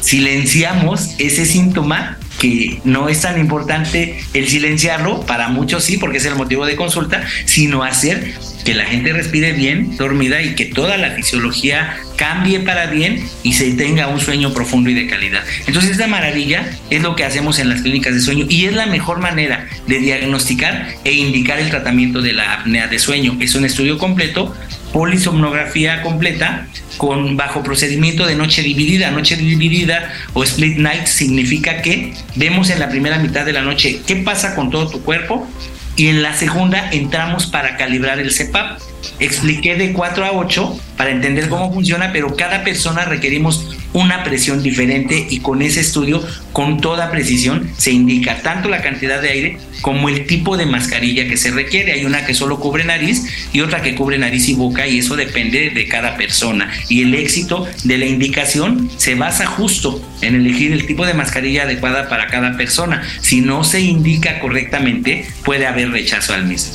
silenciamos 0.00 1.10
ese 1.18 1.46
síntoma, 1.46 2.18
que 2.38 2.80
no 2.84 3.08
es 3.08 3.20
tan 3.20 3.38
importante 3.38 4.20
el 4.34 4.48
silenciarlo, 4.48 5.20
para 5.20 5.48
muchos 5.48 5.84
sí, 5.84 5.96
porque 5.96 6.18
es 6.18 6.24
el 6.24 6.34
motivo 6.34 6.66
de 6.66 6.76
consulta, 6.76 7.24
sino 7.44 7.84
hacer 7.84 8.34
que 8.64 8.74
la 8.74 8.84
gente 8.86 9.12
respire 9.12 9.52
bien, 9.52 9.96
dormida 9.96 10.42
y 10.42 10.54
que 10.54 10.66
toda 10.66 10.96
la 10.96 11.10
fisiología 11.10 11.96
cambie 12.16 12.60
para 12.60 12.86
bien 12.86 13.24
y 13.42 13.54
se 13.54 13.72
tenga 13.72 14.08
un 14.08 14.20
sueño 14.20 14.52
profundo 14.52 14.90
y 14.90 14.94
de 14.94 15.06
calidad. 15.06 15.42
Entonces 15.66 15.92
esta 15.92 16.06
maravilla 16.06 16.70
es 16.90 17.02
lo 17.02 17.16
que 17.16 17.24
hacemos 17.24 17.58
en 17.58 17.68
las 17.68 17.82
clínicas 17.82 18.14
de 18.14 18.20
sueño 18.20 18.46
y 18.48 18.66
es 18.66 18.74
la 18.74 18.86
mejor 18.86 19.18
manera 19.18 19.68
de 19.86 19.98
diagnosticar 19.98 20.88
e 21.04 21.12
indicar 21.12 21.58
el 21.58 21.70
tratamiento 21.70 22.22
de 22.22 22.32
la 22.32 22.54
apnea 22.54 22.86
de 22.86 22.98
sueño. 22.98 23.36
Es 23.40 23.54
un 23.54 23.64
estudio 23.64 23.98
completo, 23.98 24.54
polisomnografía 24.92 26.02
completa 26.02 26.68
con 26.98 27.36
bajo 27.36 27.62
procedimiento 27.62 28.26
de 28.26 28.36
noche 28.36 28.62
dividida. 28.62 29.10
Noche 29.10 29.36
dividida 29.36 30.12
o 30.34 30.44
split 30.44 30.76
night 30.76 31.06
significa 31.06 31.82
que 31.82 32.12
vemos 32.36 32.70
en 32.70 32.78
la 32.78 32.88
primera 32.88 33.18
mitad 33.18 33.44
de 33.44 33.52
la 33.52 33.62
noche 33.62 34.00
qué 34.06 34.16
pasa 34.16 34.54
con 34.54 34.70
todo 34.70 34.88
tu 34.88 35.02
cuerpo 35.02 35.48
y 35.96 36.08
en 36.08 36.22
la 36.22 36.34
segunda 36.34 36.90
entramos 36.90 37.46
para 37.46 37.76
calibrar 37.76 38.18
el 38.18 38.32
CEPAP. 38.32 38.80
Expliqué 39.18 39.76
de 39.76 39.92
4 39.92 40.24
a 40.24 40.32
8 40.32 40.80
para 40.96 41.10
entender 41.10 41.48
cómo 41.48 41.72
funciona, 41.72 42.12
pero 42.12 42.36
cada 42.36 42.64
persona 42.64 43.04
requerimos 43.04 43.76
una 43.92 44.24
presión 44.24 44.62
diferente 44.62 45.26
y 45.28 45.40
con 45.40 45.62
ese 45.62 45.80
estudio, 45.80 46.24
con 46.52 46.80
toda 46.80 47.10
precisión, 47.10 47.70
se 47.76 47.90
indica 47.90 48.40
tanto 48.42 48.68
la 48.68 48.82
cantidad 48.82 49.20
de 49.20 49.30
aire 49.30 49.58
como 49.80 50.08
el 50.08 50.26
tipo 50.26 50.56
de 50.56 50.66
mascarilla 50.66 51.28
que 51.28 51.36
se 51.36 51.50
requiere. 51.50 51.92
Hay 51.92 52.04
una 52.04 52.24
que 52.24 52.34
solo 52.34 52.60
cubre 52.60 52.84
nariz 52.84 53.24
y 53.52 53.60
otra 53.60 53.82
que 53.82 53.94
cubre 53.94 54.18
nariz 54.18 54.48
y 54.48 54.54
boca 54.54 54.86
y 54.86 54.98
eso 54.98 55.16
depende 55.16 55.70
de 55.70 55.88
cada 55.88 56.16
persona. 56.16 56.72
Y 56.88 57.02
el 57.02 57.14
éxito 57.14 57.66
de 57.84 57.98
la 57.98 58.06
indicación 58.06 58.90
se 58.96 59.14
basa 59.14 59.46
justo 59.46 60.00
en 60.22 60.36
elegir 60.36 60.72
el 60.72 60.86
tipo 60.86 61.04
de 61.04 61.14
mascarilla 61.14 61.64
adecuada 61.64 62.08
para 62.08 62.28
cada 62.28 62.56
persona. 62.56 63.02
Si 63.20 63.40
no 63.40 63.64
se 63.64 63.80
indica 63.80 64.40
correctamente, 64.40 65.26
puede 65.44 65.66
haber 65.66 65.90
rechazo 65.90 66.32
al 66.32 66.46
mismo. 66.46 66.72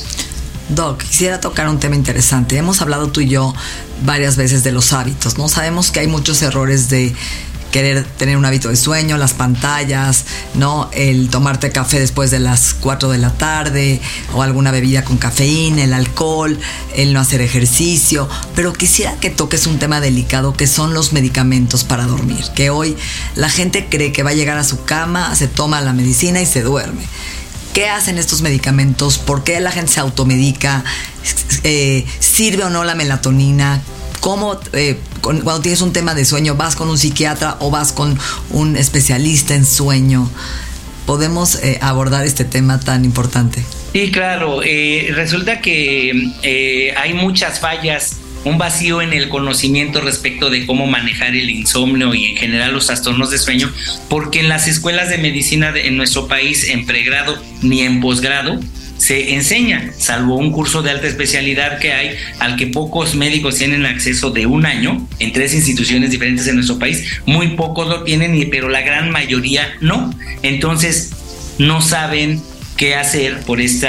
Doc, 0.68 1.02
quisiera 1.02 1.40
tocar 1.40 1.68
un 1.68 1.78
tema 1.78 1.96
interesante. 1.96 2.56
Hemos 2.56 2.82
hablado 2.82 3.08
tú 3.08 3.20
y 3.20 3.28
yo 3.28 3.54
varias 4.04 4.36
veces 4.36 4.64
de 4.64 4.72
los 4.72 4.92
hábitos, 4.92 5.38
¿no? 5.38 5.48
Sabemos 5.48 5.90
que 5.90 6.00
hay 6.00 6.06
muchos 6.06 6.42
errores 6.42 6.90
de 6.90 7.14
querer 7.70 8.04
tener 8.04 8.36
un 8.36 8.44
hábito 8.44 8.68
de 8.68 8.76
sueño, 8.76 9.16
las 9.16 9.34
pantallas, 9.34 10.24
¿no? 10.54 10.90
El 10.92 11.28
tomarte 11.30 11.70
café 11.70 12.00
después 12.00 12.30
de 12.30 12.38
las 12.38 12.74
4 12.74 13.10
de 13.10 13.18
la 13.18 13.32
tarde 13.32 14.00
o 14.34 14.42
alguna 14.42 14.70
bebida 14.70 15.04
con 15.04 15.16
cafeína, 15.16 15.84
el 15.84 15.92
alcohol, 15.92 16.58
el 16.96 17.12
no 17.12 17.20
hacer 17.20 17.40
ejercicio, 17.40 18.28
pero 18.54 18.72
quisiera 18.72 19.16
que 19.20 19.30
toques 19.30 19.66
un 19.66 19.78
tema 19.78 20.00
delicado 20.00 20.54
que 20.54 20.66
son 20.66 20.94
los 20.94 21.12
medicamentos 21.12 21.84
para 21.84 22.06
dormir, 22.06 22.44
que 22.54 22.70
hoy 22.70 22.96
la 23.36 23.48
gente 23.48 23.86
cree 23.88 24.12
que 24.12 24.22
va 24.22 24.30
a 24.30 24.34
llegar 24.34 24.58
a 24.58 24.64
su 24.64 24.84
cama, 24.84 25.34
se 25.34 25.48
toma 25.48 25.80
la 25.80 25.92
medicina 25.92 26.40
y 26.40 26.46
se 26.46 26.62
duerme. 26.62 27.02
¿Qué 27.72 27.88
hacen 27.88 28.18
estos 28.18 28.42
medicamentos? 28.42 29.18
¿Por 29.18 29.44
qué 29.44 29.60
la 29.60 29.70
gente 29.70 29.92
se 29.92 30.00
automedica? 30.00 30.84
Eh, 31.64 32.06
¿Sirve 32.20 32.64
o 32.64 32.70
no 32.70 32.84
la 32.84 32.94
melatonina? 32.94 33.82
cómo 34.20 34.60
eh, 34.72 34.98
cuando 35.22 35.60
tienes 35.60 35.80
un 35.80 35.92
tema 35.92 36.14
de 36.14 36.24
sueño 36.24 36.54
vas 36.54 36.76
con 36.76 36.88
un 36.88 36.98
psiquiatra 36.98 37.56
o 37.60 37.70
vas 37.70 37.92
con 37.92 38.18
un 38.50 38.76
especialista 38.76 39.54
en 39.54 39.64
sueño. 39.64 40.30
Podemos 41.06 41.56
eh, 41.62 41.78
abordar 41.80 42.26
este 42.26 42.44
tema 42.44 42.80
tan 42.80 43.04
importante. 43.04 43.64
Sí, 43.92 44.10
claro. 44.10 44.60
Eh, 44.62 45.10
resulta 45.14 45.60
que 45.60 46.92
hay 46.96 47.14
muchas 47.14 47.60
fallas 47.60 48.16
un 48.44 48.58
vacío 48.58 49.02
en 49.02 49.12
el 49.12 49.28
conocimiento 49.28 50.00
respecto 50.00 50.50
de 50.50 50.66
cómo 50.66 50.86
manejar 50.86 51.34
el 51.34 51.50
insomnio 51.50 52.14
y 52.14 52.26
en 52.26 52.36
general 52.36 52.72
los 52.72 52.86
trastornos 52.86 53.30
de 53.30 53.38
sueño, 53.38 53.72
porque 54.08 54.40
en 54.40 54.48
las 54.48 54.68
escuelas 54.68 55.10
de 55.10 55.18
medicina 55.18 55.72
en 55.74 55.96
nuestro 55.96 56.28
país, 56.28 56.68
en 56.68 56.86
pregrado 56.86 57.42
ni 57.62 57.82
en 57.82 58.00
posgrado, 58.00 58.60
se 58.98 59.34
enseña, 59.34 59.92
salvo 59.96 60.36
un 60.36 60.50
curso 60.50 60.82
de 60.82 60.90
alta 60.90 61.06
especialidad 61.06 61.78
que 61.78 61.92
hay, 61.92 62.16
al 62.40 62.56
que 62.56 62.66
pocos 62.66 63.14
médicos 63.14 63.56
tienen 63.56 63.86
acceso 63.86 64.30
de 64.30 64.46
un 64.46 64.66
año 64.66 65.06
en 65.20 65.32
tres 65.32 65.54
instituciones 65.54 66.10
diferentes 66.10 66.48
en 66.48 66.56
nuestro 66.56 66.78
país, 66.78 67.20
muy 67.24 67.48
pocos 67.56 67.86
lo 67.86 68.02
tienen, 68.02 68.48
pero 68.50 68.68
la 68.68 68.80
gran 68.80 69.10
mayoría 69.10 69.76
no. 69.80 70.12
Entonces, 70.42 71.12
no 71.58 71.80
saben 71.80 72.42
qué 72.78 72.94
hacer 72.94 73.40
por 73.40 73.60
este 73.60 73.88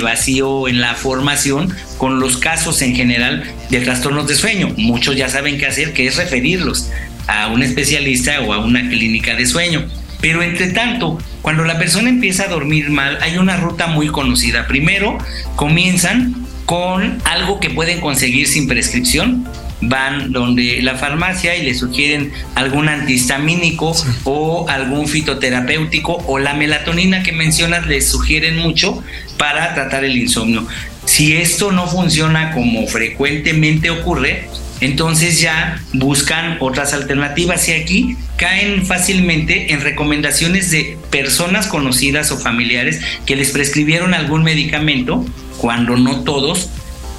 vacío 0.00 0.68
en 0.68 0.80
la 0.80 0.94
formación 0.94 1.74
con 1.98 2.20
los 2.20 2.36
casos 2.36 2.82
en 2.82 2.94
general 2.94 3.42
de 3.70 3.80
trastornos 3.80 4.28
de 4.28 4.36
sueño. 4.36 4.72
Muchos 4.76 5.16
ya 5.16 5.28
saben 5.28 5.58
qué 5.58 5.66
hacer, 5.66 5.92
que 5.92 6.06
es 6.06 6.16
referirlos 6.16 6.90
a 7.26 7.48
un 7.48 7.64
especialista 7.64 8.42
o 8.42 8.52
a 8.52 8.58
una 8.64 8.88
clínica 8.88 9.34
de 9.34 9.46
sueño. 9.46 9.86
Pero 10.20 10.42
entre 10.42 10.68
tanto, 10.68 11.18
cuando 11.42 11.64
la 11.64 11.78
persona 11.78 12.08
empieza 12.08 12.44
a 12.44 12.48
dormir 12.48 12.90
mal, 12.90 13.18
hay 13.22 13.38
una 13.38 13.56
ruta 13.56 13.86
muy 13.86 14.08
conocida. 14.08 14.66
Primero, 14.68 15.18
comienzan 15.56 16.46
con 16.66 17.18
algo 17.24 17.58
que 17.58 17.70
pueden 17.70 18.00
conseguir 18.00 18.46
sin 18.46 18.68
prescripción. 18.68 19.48
Van 19.80 20.32
donde 20.32 20.80
la 20.82 20.94
farmacia 20.94 21.56
y 21.56 21.62
le 21.62 21.74
sugieren 21.74 22.32
algún 22.54 22.88
antihistamínico 22.88 23.94
o 24.24 24.68
algún 24.68 25.06
fitoterapéutico 25.06 26.14
o 26.26 26.38
la 26.38 26.54
melatonina 26.54 27.22
que 27.22 27.32
mencionas 27.32 27.86
les 27.86 28.08
sugieren 28.08 28.56
mucho 28.56 29.02
para 29.36 29.74
tratar 29.74 30.04
el 30.04 30.16
insomnio. 30.16 30.66
Si 31.04 31.36
esto 31.36 31.72
no 31.72 31.86
funciona 31.86 32.52
como 32.52 32.86
frecuentemente 32.86 33.90
ocurre, 33.90 34.48
entonces 34.80 35.40
ya 35.40 35.80
buscan 35.92 36.58
otras 36.60 36.92
alternativas 36.92 37.68
y 37.68 37.72
aquí 37.72 38.16
caen 38.36 38.84
fácilmente 38.84 39.72
en 39.72 39.80
recomendaciones 39.80 40.70
de 40.70 40.98
personas 41.10 41.66
conocidas 41.66 42.30
o 42.32 42.38
familiares 42.38 43.00
que 43.24 43.36
les 43.36 43.50
prescribieron 43.50 44.12
algún 44.12 44.42
medicamento 44.42 45.24
cuando 45.58 45.96
no 45.96 46.24
todos 46.24 46.70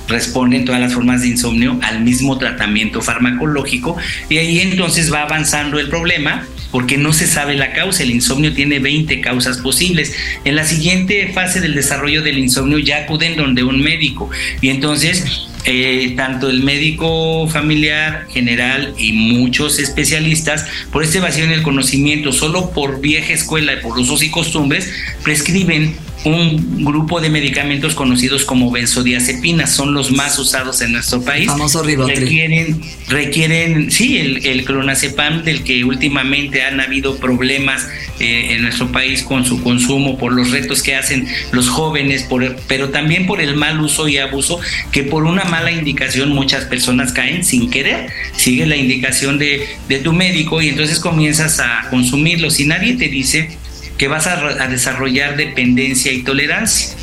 responden 0.07 0.65
todas 0.65 0.81
las 0.81 0.93
formas 0.93 1.21
de 1.21 1.29
insomnio 1.29 1.79
al 1.83 2.01
mismo 2.01 2.37
tratamiento 2.37 3.01
farmacológico 3.01 3.97
y 4.29 4.37
ahí 4.37 4.59
entonces 4.59 5.11
va 5.11 5.23
avanzando 5.23 5.79
el 5.79 5.89
problema 5.89 6.45
porque 6.71 6.97
no 6.97 7.13
se 7.13 7.27
sabe 7.27 7.55
la 7.55 7.73
causa. 7.73 8.03
El 8.03 8.11
insomnio 8.11 8.53
tiene 8.53 8.79
20 8.79 9.21
causas 9.21 9.57
posibles. 9.59 10.13
En 10.43 10.55
la 10.55 10.65
siguiente 10.65 11.31
fase 11.33 11.61
del 11.61 11.75
desarrollo 11.75 12.21
del 12.21 12.37
insomnio 12.37 12.79
ya 12.79 12.97
acuden 12.97 13.37
donde 13.37 13.63
un 13.63 13.81
médico 13.81 14.29
y 14.61 14.69
entonces 14.69 15.47
eh, 15.69 16.13
tanto 16.15 16.49
el 16.49 16.63
médico 16.63 17.47
familiar 17.49 18.25
general 18.29 18.93
y 18.97 19.11
muchos 19.11 19.79
especialistas, 19.79 20.65
por 20.93 21.03
este 21.03 21.19
vacío 21.19 21.43
en 21.43 21.51
el 21.51 21.61
conocimiento, 21.61 22.31
solo 22.31 22.71
por 22.71 23.01
vieja 23.01 23.33
escuela 23.33 23.73
y 23.73 23.81
por 23.81 23.99
usos 23.99 24.23
y 24.23 24.29
costumbres, 24.29 24.89
prescriben 25.23 25.97
un 26.23 26.83
grupo 26.83 27.21
de 27.21 27.29
medicamentos 27.29 27.95
conocidos 27.95 28.43
como 28.43 28.71
benzodiazepinas, 28.71 29.73
son 29.73 29.93
los 29.93 30.11
más 30.11 30.37
usados 30.39 30.81
en 30.81 30.93
nuestro 30.93 31.21
país. 31.21 31.47
Famoso 31.47 31.83
Requieren, 31.83 32.81
requieren, 33.07 33.91
sí, 33.91 34.17
el, 34.17 34.45
el 34.45 34.65
clonazepam 34.65 35.43
del 35.43 35.63
que 35.63 35.83
últimamente 35.83 36.63
han 36.63 36.79
habido 36.79 37.17
problemas 37.17 37.87
eh, 38.19 38.55
en 38.55 38.63
nuestro 38.63 38.91
país 38.91 39.21
con 39.21 39.45
su 39.45 39.61
consumo, 39.61 40.17
por 40.17 40.33
los 40.33 40.51
retos 40.51 40.81
que 40.81 40.95
hacen 40.95 41.27
los 41.51 41.69
jóvenes, 41.69 42.23
por, 42.23 42.55
pero 42.67 42.89
también 42.89 43.27
por 43.27 43.39
el 43.39 43.55
mal 43.55 43.79
uso 43.79 44.07
y 44.07 44.17
abuso, 44.17 44.59
que 44.91 45.03
por 45.03 45.23
una 45.23 45.45
mala 45.45 45.71
indicación 45.71 46.29
muchas 46.29 46.65
personas 46.65 47.13
caen 47.13 47.43
sin 47.43 47.69
querer. 47.69 48.09
Sigue 48.35 48.65
la 48.65 48.75
indicación 48.75 49.37
de, 49.37 49.67
de 49.87 49.99
tu 49.99 50.13
médico 50.13 50.61
y 50.61 50.69
entonces 50.69 50.99
comienzas 50.99 51.59
a 51.59 51.87
consumirlo. 51.89 52.49
Si 52.49 52.65
nadie 52.65 52.95
te 52.95 53.07
dice 53.07 53.49
que 53.97 54.07
vas 54.07 54.27
a, 54.27 54.67
desarrollar 54.67 55.37
dependencia 55.37 56.11
y 56.11 56.23
tolerancia, 56.23 56.95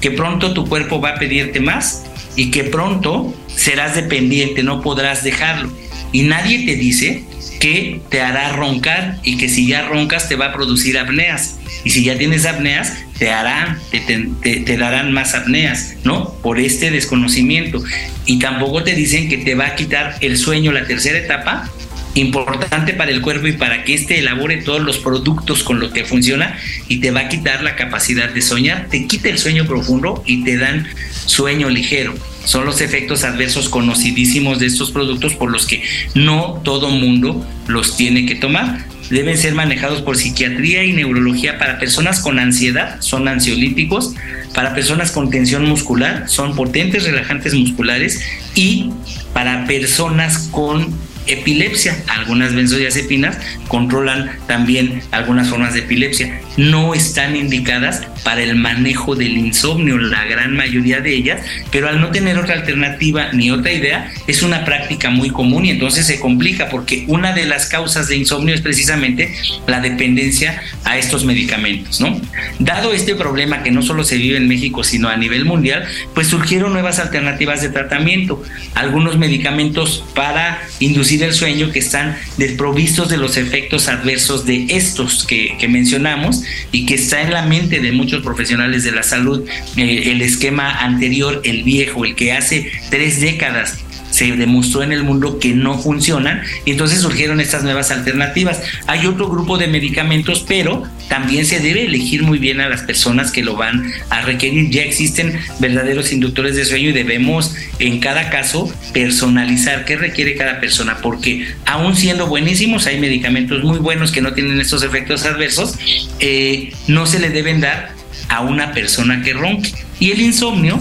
que 0.00 0.10
pronto 0.10 0.54
tu 0.54 0.66
cuerpo 0.66 1.00
va 1.00 1.10
a 1.10 1.14
pedirte 1.18 1.60
más 1.60 2.04
y 2.36 2.50
que 2.50 2.64
pronto 2.64 3.34
serás 3.54 3.94
dependiente, 3.94 4.62
no 4.62 4.80
podrás 4.80 5.24
dejarlo. 5.24 5.70
Y 6.12 6.22
nadie 6.22 6.64
te 6.64 6.76
dice 6.76 7.24
que 7.60 8.00
te 8.08 8.20
hará 8.20 8.52
roncar 8.52 9.18
y 9.24 9.36
que 9.36 9.48
si 9.48 9.66
ya 9.66 9.88
roncas 9.88 10.28
te 10.28 10.36
va 10.36 10.46
a 10.46 10.52
producir 10.52 10.98
apneas. 10.98 11.58
Y 11.84 11.90
si 11.90 12.04
ya 12.04 12.16
tienes 12.16 12.46
apneas, 12.46 12.94
te 13.18 13.30
harán, 13.30 13.78
te, 13.90 14.00
te, 14.00 14.76
darán 14.76 15.12
más 15.12 15.34
apneas, 15.34 15.96
¿no? 16.04 16.32
Por 16.42 16.58
este 16.58 16.90
desconocimiento. 16.90 17.82
Y 18.26 18.38
tampoco 18.38 18.84
te 18.84 18.94
dicen 18.94 19.28
que 19.28 19.38
te 19.38 19.54
va 19.54 19.66
a 19.66 19.74
quitar 19.74 20.16
el 20.20 20.36
sueño, 20.38 20.72
la 20.72 20.86
tercera 20.86 21.18
etapa, 21.18 21.70
importante 22.14 22.94
para 22.94 23.10
el 23.10 23.20
cuerpo 23.20 23.46
y 23.46 23.52
para 23.52 23.84
que 23.84 23.94
éste 23.94 24.18
elabore 24.18 24.58
todos 24.58 24.82
los 24.82 24.98
productos 24.98 25.62
con 25.62 25.80
los 25.80 25.92
que 25.92 26.04
funciona 26.04 26.58
y 26.88 26.98
te 26.98 27.10
va 27.10 27.20
a 27.20 27.28
quitar 27.28 27.62
la 27.62 27.76
capacidad 27.76 28.30
de 28.30 28.42
soñar, 28.42 28.88
te 28.90 29.06
quita 29.06 29.28
el 29.28 29.38
sueño 29.38 29.66
profundo 29.66 30.22
y 30.26 30.44
te 30.44 30.56
dan 30.56 30.86
sueño 31.26 31.68
ligero. 31.68 32.14
Son 32.44 32.64
los 32.64 32.80
efectos 32.80 33.24
adversos 33.24 33.68
conocidísimos 33.68 34.58
de 34.58 34.66
estos 34.66 34.90
productos 34.90 35.34
por 35.34 35.50
los 35.50 35.66
que 35.66 35.82
no 36.14 36.60
todo 36.64 36.88
mundo 36.88 37.46
los 37.66 37.96
tiene 37.96 38.24
que 38.24 38.36
tomar. 38.36 38.86
Deben 39.10 39.38
ser 39.38 39.54
manejados 39.54 40.02
por 40.02 40.16
psiquiatría 40.16 40.84
y 40.84 40.92
neurología 40.92 41.58
para 41.58 41.78
personas 41.78 42.20
con 42.20 42.38
ansiedad, 42.38 43.00
son 43.00 43.26
ansiolíticos, 43.28 44.14
para 44.54 44.74
personas 44.74 45.12
con 45.12 45.30
tensión 45.30 45.66
muscular, 45.66 46.24
son 46.28 46.54
potentes 46.56 47.04
relajantes 47.04 47.54
musculares 47.54 48.22
y 48.54 48.90
para 49.32 49.66
personas 49.66 50.48
con 50.50 50.94
epilepsia. 51.28 51.96
Algunas 52.08 52.54
benzodiazepinas 52.54 53.38
controlan 53.68 54.30
también 54.46 55.02
algunas 55.10 55.48
formas 55.48 55.74
de 55.74 55.80
epilepsia. 55.80 56.40
No 56.56 56.94
están 56.94 57.36
indicadas 57.36 58.02
para 58.24 58.42
el 58.42 58.56
manejo 58.56 59.14
del 59.14 59.38
insomnio, 59.38 59.96
la 59.98 60.24
gran 60.24 60.56
mayoría 60.56 61.00
de 61.00 61.14
ellas, 61.14 61.40
pero 61.70 61.88
al 61.88 62.00
no 62.00 62.10
tener 62.10 62.36
otra 62.36 62.54
alternativa 62.54 63.32
ni 63.32 63.50
otra 63.50 63.72
idea, 63.72 64.10
es 64.26 64.42
una 64.42 64.64
práctica 64.64 65.10
muy 65.10 65.30
común 65.30 65.64
y 65.64 65.70
entonces 65.70 66.06
se 66.06 66.18
complica 66.18 66.68
porque 66.68 67.04
una 67.06 67.32
de 67.32 67.46
las 67.46 67.66
causas 67.66 68.08
de 68.08 68.16
insomnio 68.16 68.54
es 68.54 68.60
precisamente 68.60 69.34
la 69.66 69.80
dependencia 69.80 70.60
a 70.84 70.98
estos 70.98 71.24
medicamentos, 71.24 72.00
¿no? 72.00 72.20
Dado 72.58 72.92
este 72.92 73.14
problema 73.14 73.62
que 73.62 73.70
no 73.70 73.82
solo 73.82 74.04
se 74.04 74.16
vive 74.16 74.36
en 74.36 74.48
México, 74.48 74.84
sino 74.84 75.08
a 75.08 75.16
nivel 75.16 75.44
mundial, 75.44 75.84
pues 76.14 76.26
surgieron 76.26 76.72
nuevas 76.72 76.98
alternativas 76.98 77.62
de 77.62 77.68
tratamiento. 77.68 78.42
Algunos 78.74 79.16
medicamentos 79.16 80.04
para 80.14 80.60
inducir 80.80 81.17
del 81.18 81.32
sueño 81.32 81.70
que 81.70 81.78
están 81.78 82.16
desprovistos 82.36 83.08
de 83.08 83.16
los 83.16 83.36
efectos 83.36 83.88
adversos 83.88 84.44
de 84.44 84.66
estos 84.70 85.26
que, 85.26 85.56
mencionamos 85.68 86.42
y 86.72 86.86
que 86.86 86.94
está 86.94 87.20
en 87.22 87.32
la 87.32 87.42
mente 87.42 87.80
de 87.80 87.92
muchos 87.92 88.22
profesionales 88.22 88.84
de 88.84 88.92
la 88.92 89.02
salud. 89.02 89.46
Eh, 89.76 90.10
el 90.10 90.22
esquema 90.22 90.70
anterior, 90.70 91.42
el 91.44 91.62
viejo, 91.62 92.04
el 92.04 92.14
que 92.14 92.32
hace 92.32 92.70
tres 92.90 93.20
décadas 93.20 93.78
se 94.18 94.32
demostró 94.32 94.82
en 94.82 94.90
el 94.90 95.04
mundo 95.04 95.38
que 95.38 95.54
no 95.54 95.78
funcionan 95.78 96.42
y 96.64 96.72
entonces 96.72 97.00
surgieron 97.00 97.40
estas 97.40 97.62
nuevas 97.62 97.92
alternativas. 97.92 98.60
Hay 98.88 99.06
otro 99.06 99.28
grupo 99.28 99.58
de 99.58 99.68
medicamentos, 99.68 100.44
pero 100.46 100.82
también 101.08 101.46
se 101.46 101.60
debe 101.60 101.84
elegir 101.84 102.24
muy 102.24 102.38
bien 102.38 102.60
a 102.60 102.68
las 102.68 102.82
personas 102.82 103.30
que 103.30 103.44
lo 103.44 103.54
van 103.54 103.92
a 104.10 104.22
requerir. 104.22 104.70
Ya 104.70 104.82
existen 104.82 105.38
verdaderos 105.60 106.10
inductores 106.12 106.56
de 106.56 106.64
sueño 106.64 106.88
y 106.88 106.92
debemos 106.92 107.54
en 107.78 108.00
cada 108.00 108.28
caso 108.28 108.68
personalizar 108.92 109.84
qué 109.84 109.96
requiere 109.96 110.34
cada 110.34 110.58
persona, 110.58 110.98
porque 111.00 111.46
aún 111.64 111.94
siendo 111.94 112.26
buenísimos, 112.26 112.88
hay 112.88 112.98
medicamentos 112.98 113.62
muy 113.62 113.78
buenos 113.78 114.10
que 114.10 114.20
no 114.20 114.32
tienen 114.32 114.60
estos 114.60 114.82
efectos 114.82 115.26
adversos, 115.26 115.76
eh, 116.18 116.72
no 116.88 117.06
se 117.06 117.20
le 117.20 117.30
deben 117.30 117.60
dar 117.60 117.92
a 118.28 118.40
una 118.40 118.72
persona 118.72 119.22
que 119.22 119.32
ronque. 119.32 119.70
Y 120.00 120.10
el 120.10 120.20
insomnio 120.20 120.80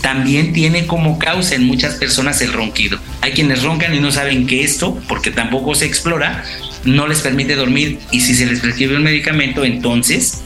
también 0.00 0.52
tiene 0.52 0.86
como 0.86 1.18
causa 1.18 1.54
en 1.54 1.64
muchas 1.64 1.94
personas 1.96 2.40
el 2.40 2.52
ronquido. 2.52 2.98
Hay 3.20 3.32
quienes 3.32 3.62
roncan 3.62 3.94
y 3.94 4.00
no 4.00 4.10
saben 4.10 4.46
que 4.46 4.62
esto, 4.62 5.00
porque 5.08 5.30
tampoco 5.30 5.74
se 5.74 5.86
explora, 5.86 6.44
no 6.84 7.06
les 7.06 7.20
permite 7.20 7.56
dormir 7.56 7.98
y 8.10 8.20
si 8.20 8.34
se 8.34 8.46
les 8.46 8.60
prescribe 8.60 8.96
un 8.96 9.02
medicamento, 9.02 9.64
entonces 9.64 10.42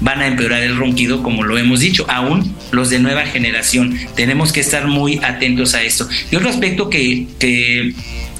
van 0.00 0.20
a 0.20 0.26
empeorar 0.26 0.62
el 0.62 0.76
ronquido, 0.76 1.22
como 1.22 1.42
lo 1.42 1.56
hemos 1.56 1.80
dicho, 1.80 2.04
aún 2.08 2.54
los 2.70 2.90
de 2.90 2.98
nueva 2.98 3.24
generación. 3.26 3.98
Tenemos 4.14 4.52
que 4.52 4.60
estar 4.60 4.86
muy 4.86 5.20
atentos 5.22 5.74
a 5.74 5.82
esto. 5.82 6.08
Y 6.30 6.36
otro 6.36 6.50
aspecto 6.50 6.90
que, 6.90 7.26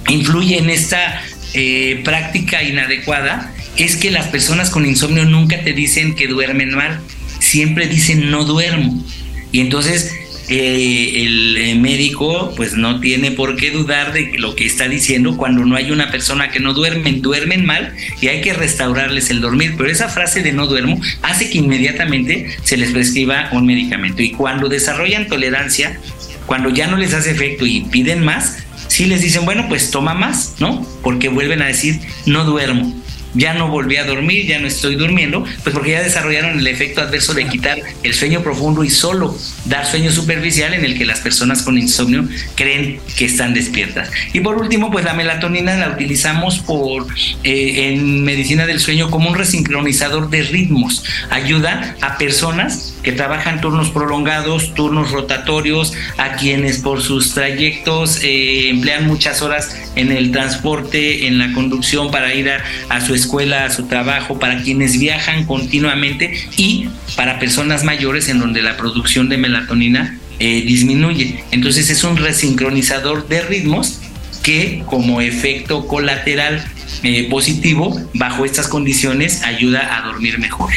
influye 0.09 0.59
en 0.59 0.71
esta 0.71 1.21
eh, 1.53 2.01
práctica 2.05 2.63
inadecuada 2.63 3.53
es 3.77 3.97
que 3.97 4.13
las 4.13 4.29
personas 4.29 4.71
con 4.71 4.87
insomnio 4.87 5.25
nunca 5.25 5.63
te 5.65 5.73
dicen 5.73 6.15
que 6.15 6.29
duermen 6.29 6.75
mal, 6.75 7.01
siempre 7.41 7.89
dicen 7.89 8.31
no 8.31 8.45
duermo. 8.45 9.05
Y 9.51 9.61
entonces 9.61 10.13
eh, 10.49 11.23
el 11.23 11.81
médico 11.81 12.53
pues 12.57 12.75
no 12.75 13.01
tiene 13.01 13.33
por 13.33 13.57
qué 13.57 13.71
dudar 13.71 14.13
de 14.13 14.33
lo 14.39 14.55
que 14.55 14.67
está 14.67 14.89
diciendo 14.89 15.37
cuando 15.37 15.65
no 15.65 15.77
hay 15.77 15.91
una 15.91 16.11
persona 16.11 16.51
que 16.51 16.61
no 16.61 16.73
duermen, 16.73 17.23
duermen 17.23 17.65
mal 17.65 17.95
y 18.21 18.29
hay 18.29 18.41
que 18.41 18.53
restaurarles 18.53 19.31
el 19.31 19.41
dormir. 19.41 19.75
Pero 19.77 19.91
esa 19.91 20.09
frase 20.09 20.43
de 20.43 20.53
no 20.53 20.67
duermo 20.67 21.01
hace 21.23 21.51
que 21.51 21.59
inmediatamente 21.59 22.57
se 22.63 22.77
les 22.77 22.93
prescriba 22.93 23.49
un 23.53 23.67
medicamento. 23.67 24.23
Y 24.23 24.31
cuando 24.31 24.69
desarrollan 24.69 25.27
tolerancia, 25.29 26.01
cuando 26.47 26.71
ya 26.71 26.87
no 26.87 26.97
les 26.97 27.15
hace 27.15 27.33
efecto 27.33 27.67
y 27.67 27.81
piden 27.83 28.25
más, 28.25 28.59
sí 28.89 29.07
les 29.07 29.23
dicen, 29.23 29.45
bueno, 29.45 29.67
pues 29.69 29.91
toma 29.91 30.15
más, 30.15 30.55
¿no? 30.61 30.87
Porque 31.03 31.29
vuelven 31.29 31.63
a 31.63 31.67
decir, 31.67 32.01
no 32.25 32.45
duermo 32.45 33.06
ya 33.37 33.55
no 33.55 33.69
volví 33.69 33.97
a 33.97 34.05
dormir, 34.05 34.47
ya 34.47 34.59
no 34.59 34.67
estoy 34.67 34.97
durmiendo, 34.97 35.45
pues 35.63 35.75
porque 35.75 35.93
ya 35.93 36.03
desarrollaron 36.03 36.59
el 36.59 36.67
efecto 36.67 37.01
adverso 37.01 37.35
de 37.35 37.47
quitar 37.47 37.79
el 38.03 38.15
sueño 38.15 38.43
profundo 38.43 38.83
y 38.83 38.91
solo 38.91 39.37
dar 39.67 39.87
sueño 39.87 40.11
superficial 40.11 40.75
en 40.75 40.85
el 40.85 40.97
que 40.97 41.05
las 41.05 41.21
personas 41.21 41.63
con 41.63 41.79
insomnio 41.79 42.27
creen 42.55 43.01
que 43.17 43.27
están 43.27 43.55
despiertas. 43.55 44.11
Y 44.33 44.41
por 44.41 44.57
último, 44.57 44.91
pues 44.91 45.05
la 45.05 45.15
melatonina 45.15 45.77
la 45.77 45.91
utilizamos 45.91 46.59
por 46.61 47.07
eh, 47.45 47.93
en 47.93 48.25
medicina 48.25 48.67
del 48.67 48.81
sueño 48.81 49.11
como 49.11 49.29
un 49.29 49.37
resincronizador 49.37 50.31
de 50.31 50.43
ritmos. 50.43 51.05
Ayuda 51.31 51.97
a 52.01 52.19
personas 52.19 52.96
que 53.07 53.13
trabajan 53.13 53.61
turnos 53.61 53.91
prolongados, 53.91 54.75
turnos 54.75 55.13
rotatorios, 55.13 55.93
a 56.19 56.33
quienes 56.33 56.79
por 56.79 57.01
sus 57.01 57.35
trayectos 57.35 58.19
eh, 58.25 58.69
emplean 58.69 59.07
muchas 59.07 59.43
horas 59.43 59.77
en 59.95 60.11
el 60.11 60.33
transporte, 60.33 61.29
en 61.29 61.39
la 61.39 61.53
conducción 61.53 62.11
para 62.11 62.35
ir 62.35 62.51
a, 62.51 63.01
su 63.01 63.15
escuela, 63.15 63.65
a 63.65 63.71
su 63.71 63.87
trabajo, 63.87 64.41
para 64.41 64.61
quienes 64.61 64.99
viajan 64.99 65.47
continuamente 65.47 66.49
y 66.57 66.89
para 67.15 67.39
personas 67.39 67.85
mayores 67.85 68.29
en 68.29 68.41
donde 68.41 68.61
la 68.61 68.77
producción 68.77 69.29
de 69.29 69.37
melatonina 69.37 70.19
eh, 70.41 70.65
disminuye. 70.67 71.45
Entonces 71.53 71.89
es 71.91 72.03
un 72.03 72.17
resincronizador 72.17 73.29
de 73.29 73.41
ritmos 73.43 74.01
que 74.43 74.83
como 74.85 75.21
efecto 75.21 75.87
colateral 75.87 76.65
eh, 77.03 77.29
positivo, 77.29 78.01
bajo 78.15 78.45
estas 78.45 78.69
condiciones, 78.69 79.43
ayuda 79.43 79.97
a 79.97 80.07
dormir 80.07 80.39
mejor. 80.39 80.71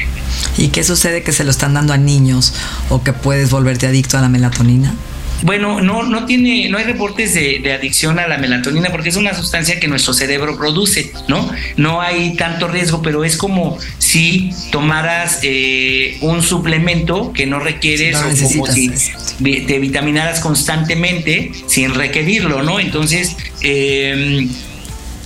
¿Y 0.57 0.69
qué 0.69 0.83
sucede 0.83 1.23
que 1.23 1.31
se 1.31 1.43
lo 1.43 1.51
están 1.51 1.73
dando 1.73 1.93
a 1.93 1.97
niños 1.97 2.53
o 2.89 3.03
que 3.03 3.13
puedes 3.13 3.49
volverte 3.49 3.87
adicto 3.87 4.17
a 4.17 4.21
la 4.21 4.29
melatonina? 4.29 4.93
Bueno, 5.41 5.79
no, 5.79 6.03
no 6.03 6.25
tiene, 6.25 6.67
no 6.69 6.77
hay 6.77 6.83
reportes 6.83 7.33
de, 7.33 7.71
adicción 7.71 8.19
a 8.19 8.27
la 8.27 8.37
melatonina 8.37 8.89
porque 8.91 9.09
es 9.09 9.15
una 9.15 9.33
sustancia 9.33 9.79
que 9.79 9.87
nuestro 9.87 10.13
cerebro 10.13 10.57
produce, 10.57 11.13
¿no? 11.27 11.49
No 11.77 12.01
hay 12.01 12.35
tanto 12.35 12.67
riesgo, 12.67 13.01
pero 13.01 13.23
es 13.23 13.37
como 13.37 13.77
si 13.99 14.51
tomaras 14.71 15.39
eh, 15.43 16.17
un 16.21 16.41
suplemento 16.41 17.31
que 17.31 17.45
no 17.45 17.59
requieres 17.59 18.17
o 18.17 18.47
como 18.47 18.67
si 18.67 18.91
te 19.39 19.79
vitaminaras 19.79 20.41
constantemente 20.41 21.51
sin 21.67 21.93
requerirlo, 21.93 22.61
¿no? 22.61 22.79
Entonces, 22.79 23.37
eh, 23.61 24.47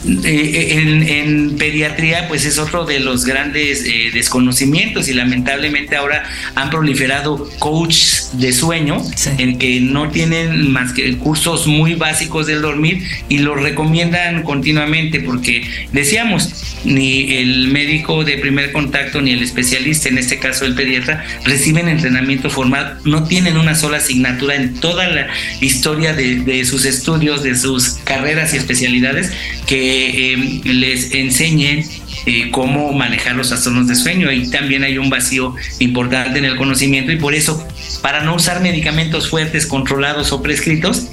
eh, 0.06 1.22
en, 1.24 1.56
pediatría 1.58 2.28
pues 2.28 2.46
es 2.46 2.58
otro 2.58 2.86
de 2.86 3.00
los 3.00 3.24
grandes 3.24 3.86
eh, 3.86 4.10
desconocimientos 4.14 5.08
y 5.08 5.14
lamentablemente 5.14 5.96
ahora 5.96 6.24
han 6.56 6.70
proliferado 6.70 7.50
coaches 7.60 8.32
de 8.34 8.52
sueño 8.52 9.02
en 9.38 9.58
que 9.58 9.80
no 9.80 10.10
tienen 10.10 10.72
más 10.72 10.92
que 10.92 11.18
cursos 11.18 11.68
muy 11.68 11.96
básicos 11.96 12.48
del 12.48 12.62
dormir 12.62 13.04
y 13.30 13.38
los 13.38 13.62
recomiendan 13.62 14.44
continuamente 14.44 15.22
porque 15.22 15.64
decíamos 15.94 16.82
ni 16.84 17.38
el 17.38 17.70
médico 17.70 18.26
de 18.26 18.38
primer 18.38 18.74
contacto 18.74 19.22
ni 19.22 19.32
el 19.32 19.42
especialista 19.42 20.10
en 20.10 20.18
este 20.18 20.38
caso 20.38 20.66
el 20.66 20.76
pediatra 20.76 21.24
reciben 21.46 21.88
entrenamiento 21.88 22.50
formal 22.50 22.98
no 23.06 23.24
tienen 23.24 23.56
una 23.58 23.74
sola 23.74 23.98
asignatura 23.98 24.56
en 24.56 24.74
toda 24.74 25.08
la 25.08 25.28
historia 25.62 26.14
de, 26.14 26.38
de 26.42 26.66
sus 26.66 26.84
estudios 26.84 27.42
de 27.42 27.56
sus 27.56 28.00
carreras 28.04 28.54
y 28.54 28.58
especialidades 28.58 29.32
que 29.66 29.93
eh, 29.94 30.62
les 30.64 31.14
enseñen 31.14 31.86
eh, 32.26 32.50
cómo 32.52 32.94
manejar 32.94 33.36
los 33.36 33.50
trastornos 33.50 33.88
de 33.88 33.96
sueño. 33.96 34.30
Ahí 34.30 34.50
también 34.50 34.84
hay 34.84 34.98
un 34.98 35.10
vacío 35.10 35.56
importante 35.80 36.40
en 36.40 36.46
el 36.46 36.56
conocimiento 36.56 37.12
y 37.12 37.18
por 37.18 37.36
eso, 37.36 37.66
para 38.02 38.24
no 38.24 38.36
usar 38.36 38.62
medicamentos 38.62 39.30
fuertes, 39.30 39.66
controlados 39.66 40.32
o 40.32 40.42
prescritos, 40.42 41.08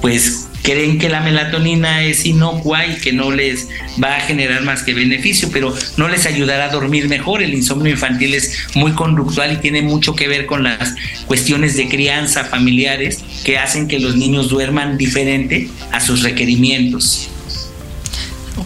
pues 0.00 0.48
creen 0.62 0.98
que 0.98 1.08
la 1.08 1.20
melatonina 1.20 2.02
es 2.02 2.26
inocua 2.26 2.86
y 2.86 2.96
que 2.96 3.12
no 3.12 3.30
les 3.30 3.68
va 4.02 4.16
a 4.16 4.20
generar 4.20 4.62
más 4.62 4.82
que 4.82 4.94
beneficio, 4.94 5.48
pero 5.52 5.74
no 5.96 6.08
les 6.08 6.26
ayudará 6.26 6.66
a 6.66 6.68
dormir 6.68 7.08
mejor. 7.08 7.42
El 7.42 7.54
insomnio 7.54 7.92
infantil 7.92 8.34
es 8.34 8.66
muy 8.74 8.92
conductual 8.92 9.52
y 9.52 9.56
tiene 9.58 9.82
mucho 9.82 10.14
que 10.14 10.28
ver 10.28 10.46
con 10.46 10.64
las 10.64 10.94
cuestiones 11.26 11.76
de 11.76 11.88
crianza 11.88 12.44
familiares 12.44 13.24
que 13.44 13.58
hacen 13.58 13.88
que 13.88 13.98
los 13.98 14.16
niños 14.16 14.48
duerman 14.48 14.98
diferente 14.98 15.68
a 15.92 16.00
sus 16.00 16.22
requerimientos. 16.22 17.30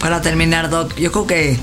Para 0.03 0.21
terminar, 0.21 0.69
Doc, 0.69 0.97
yo 0.97 1.13
creo 1.13 1.27
que 1.27 1.57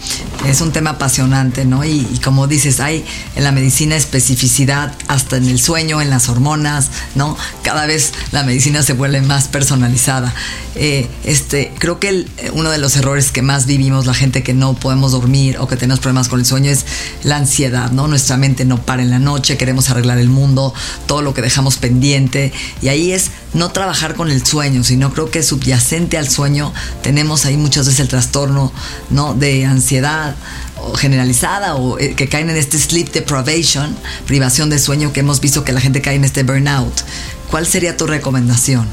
es 0.49 0.63
un 0.63 0.73
tema 0.73 0.93
apasionante, 0.93 1.67
¿no? 1.67 1.85
Y, 1.85 2.07
como 2.25 2.47
dices, 2.47 2.81
hay 2.81 3.05
en 3.37 3.45
la 3.45 3.53
medicina 3.53 3.97
especificidad 3.97 4.95
hasta 5.09 5.37
en 5.37 5.47
el 5.47 5.61
sueño, 5.61 6.01
en 6.01 6.09
las 6.09 6.31
hormonas, 6.31 6.89
¿no? 7.15 7.37
Cada 7.63 7.85
vez 7.85 8.15
la 8.33 8.43
medicina 8.43 8.83
se 8.83 8.95
vuelve 8.95 9.21
más 9.21 9.49
personalizada. 9.49 10.33
Eh, 10.75 11.07
este, 11.25 11.71
creo 11.79 12.01
que 12.01 12.25
uno 12.55 12.71
de 12.71 12.79
los 12.79 12.97
errores 12.97 13.31
que 13.31 13.43
más 13.43 13.67
vivimos 13.67 14.07
la 14.07 14.15
gente 14.15 14.43
que 14.43 14.55
no 14.55 14.73
podemos 14.73 15.13
dormir 15.13 15.59
o 15.59 15.69
que 15.69 15.77
tenemos 15.77 16.01
problemas 16.01 16.29
con 16.29 16.41
el 16.41 16.47
sueño 16.47 16.71
es 16.71 16.87
la 17.23 17.37
ansiedad, 17.37 17.91
¿no? 17.91 18.09
Nuestra 18.09 18.39
mente 18.39 18.65
no 18.65 18.81
para 18.81 19.03
en 19.03 19.11
la 19.11 19.19
noche, 19.19 19.59
queremos 19.59 19.91
arreglar 19.91 20.17
el 20.17 20.31
mundo, 20.31 20.73
todo 21.05 21.21
lo 21.21 21.35
que 21.35 21.43
dejamos 21.43 21.77
pendiente. 21.77 22.55
Y 22.81 22.89
ahí 22.89 23.13
es 23.13 23.33
no 23.53 23.71
trabajar 23.71 24.15
con 24.15 24.31
el 24.31 24.47
sueño, 24.47 24.83
sino 24.83 25.13
creo 25.13 25.31
que 25.31 25.43
subyacente 25.43 26.17
al 26.17 26.31
sueño 26.31 26.73
tenemos 27.03 27.45
ahí 27.45 27.59
muchas 27.59 27.85
veces 27.85 28.01
el 28.01 28.09
trastorno 28.09 28.30
¿no? 29.11 29.35
de 29.35 29.67
ansiedad 29.67 30.35
generalizada 30.97 31.75
o 31.75 31.99
eh, 31.99 32.15
que 32.15 32.29
caen 32.29 32.51
en 32.51 32.57
este 32.57 32.79
sleep 32.79 33.11
deprivation, 33.11 33.97
privación 34.27 34.71
de 34.71 34.79
sueño 34.79 35.13
que 35.13 35.21
hemos 35.21 35.41
visto 35.41 35.65
que 35.65 35.73
la 35.73 35.81
gente 35.81 36.01
cae 36.01 36.17
en 36.17 36.25
este 36.25 36.43
burnout. 36.43 37.03
¿Cuál 37.51 37.67
sería 37.67 37.97
tu 37.97 38.07
recomendación? 38.07 38.87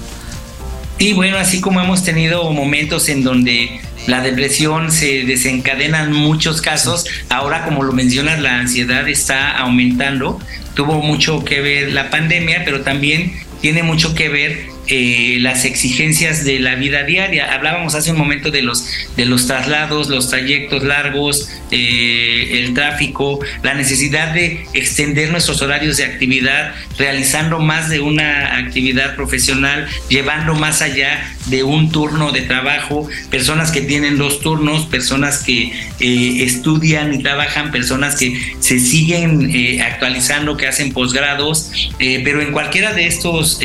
Y 0.99 1.13
bueno, 1.13 1.37
así 1.37 1.61
como 1.61 1.79
hemos 1.79 2.03
tenido 2.03 2.51
momentos 2.51 3.07
en 3.09 3.23
donde 3.23 3.81
la 4.07 4.21
depresión 4.21 4.91
se 4.91 5.23
desencadena 5.23 6.03
en 6.03 6.11
muchos 6.11 6.61
casos, 6.61 7.05
ahora 7.29 7.65
como 7.65 7.83
lo 7.83 7.93
mencionas, 7.93 8.39
la 8.39 8.59
ansiedad 8.59 9.07
está 9.07 9.57
aumentando. 9.57 10.39
Tuvo 10.73 11.01
mucho 11.01 11.43
que 11.43 11.61
ver 11.61 11.91
la 11.91 12.09
pandemia, 12.09 12.63
pero 12.65 12.81
también 12.81 13.33
tiene 13.61 13.83
mucho 13.83 14.15
que 14.15 14.29
ver 14.29 14.76
eh, 14.89 15.37
las 15.41 15.65
exigencias 15.65 16.45
de 16.45 16.59
la 16.59 16.75
vida 16.75 17.03
diaria. 17.03 17.53
Hablábamos 17.53 17.93
hace 17.93 18.11
un 18.11 18.17
momento 18.17 18.51
de 18.51 18.61
los, 18.61 18.85
de 19.17 19.25
los 19.25 19.45
traslados, 19.45 20.07
los 20.07 20.29
trayectos 20.29 20.83
largos, 20.83 21.49
eh, 21.71 22.59
el 22.59 22.73
tráfico, 22.73 23.39
la 23.63 23.73
necesidad 23.73 24.33
de 24.33 24.65
extender 24.73 25.29
nuestros 25.31 25.61
horarios 25.61 25.97
de 25.97 26.05
actividad, 26.05 26.73
realizando 26.97 27.59
más 27.59 27.89
de 27.89 27.99
una 27.99 28.57
actividad 28.57 29.15
profesional, 29.15 29.87
llevando 30.07 30.55
más 30.55 30.81
allá 30.81 31.33
de 31.47 31.63
un 31.63 31.91
turno 31.91 32.31
de 32.31 32.41
trabajo, 32.43 33.09
personas 33.29 33.71
que 33.71 33.81
tienen 33.81 34.17
dos 34.17 34.39
turnos, 34.39 34.85
personas 34.85 35.43
que 35.43 35.73
eh, 35.99 36.43
estudian 36.43 37.13
y 37.13 37.21
trabajan, 37.21 37.71
personas 37.71 38.15
que 38.15 38.39
se 38.59 38.79
siguen 38.79 39.81
actualizando, 39.81 40.55
que 40.55 40.67
hacen 40.67 40.93
posgrados, 40.93 41.71
pero 41.97 42.41
en 42.41 42.51
cualquiera 42.51 42.93
de 42.93 43.07
estos 43.07 43.59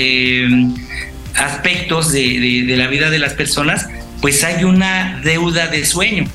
aspectos 1.34 2.12
de, 2.12 2.64
la 2.76 2.86
vida 2.88 3.10
de 3.10 3.18
las 3.18 3.34
personas, 3.34 3.86
pues 4.20 4.44
hay 4.44 4.64
una 4.64 5.20
deuda 5.24 5.66
de 5.66 5.84
sueño 5.84 6.28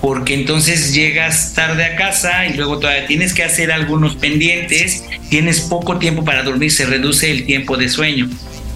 porque 0.00 0.34
entonces 0.34 0.94
llegas 0.94 1.54
tarde 1.54 1.84
a 1.84 1.96
casa 1.96 2.46
y 2.46 2.54
luego 2.54 2.78
todavía 2.78 3.06
tienes 3.06 3.34
que 3.34 3.42
hacer 3.42 3.72
algunos 3.72 4.14
pendientes, 4.14 5.04
tienes 5.28 5.60
poco 5.60 5.98
tiempo 5.98 6.24
para 6.24 6.44
dormir, 6.44 6.70
se 6.70 6.86
reduce 6.86 7.30
el 7.32 7.44
tiempo 7.46 7.76
de 7.76 7.88
sueño. 7.88 8.28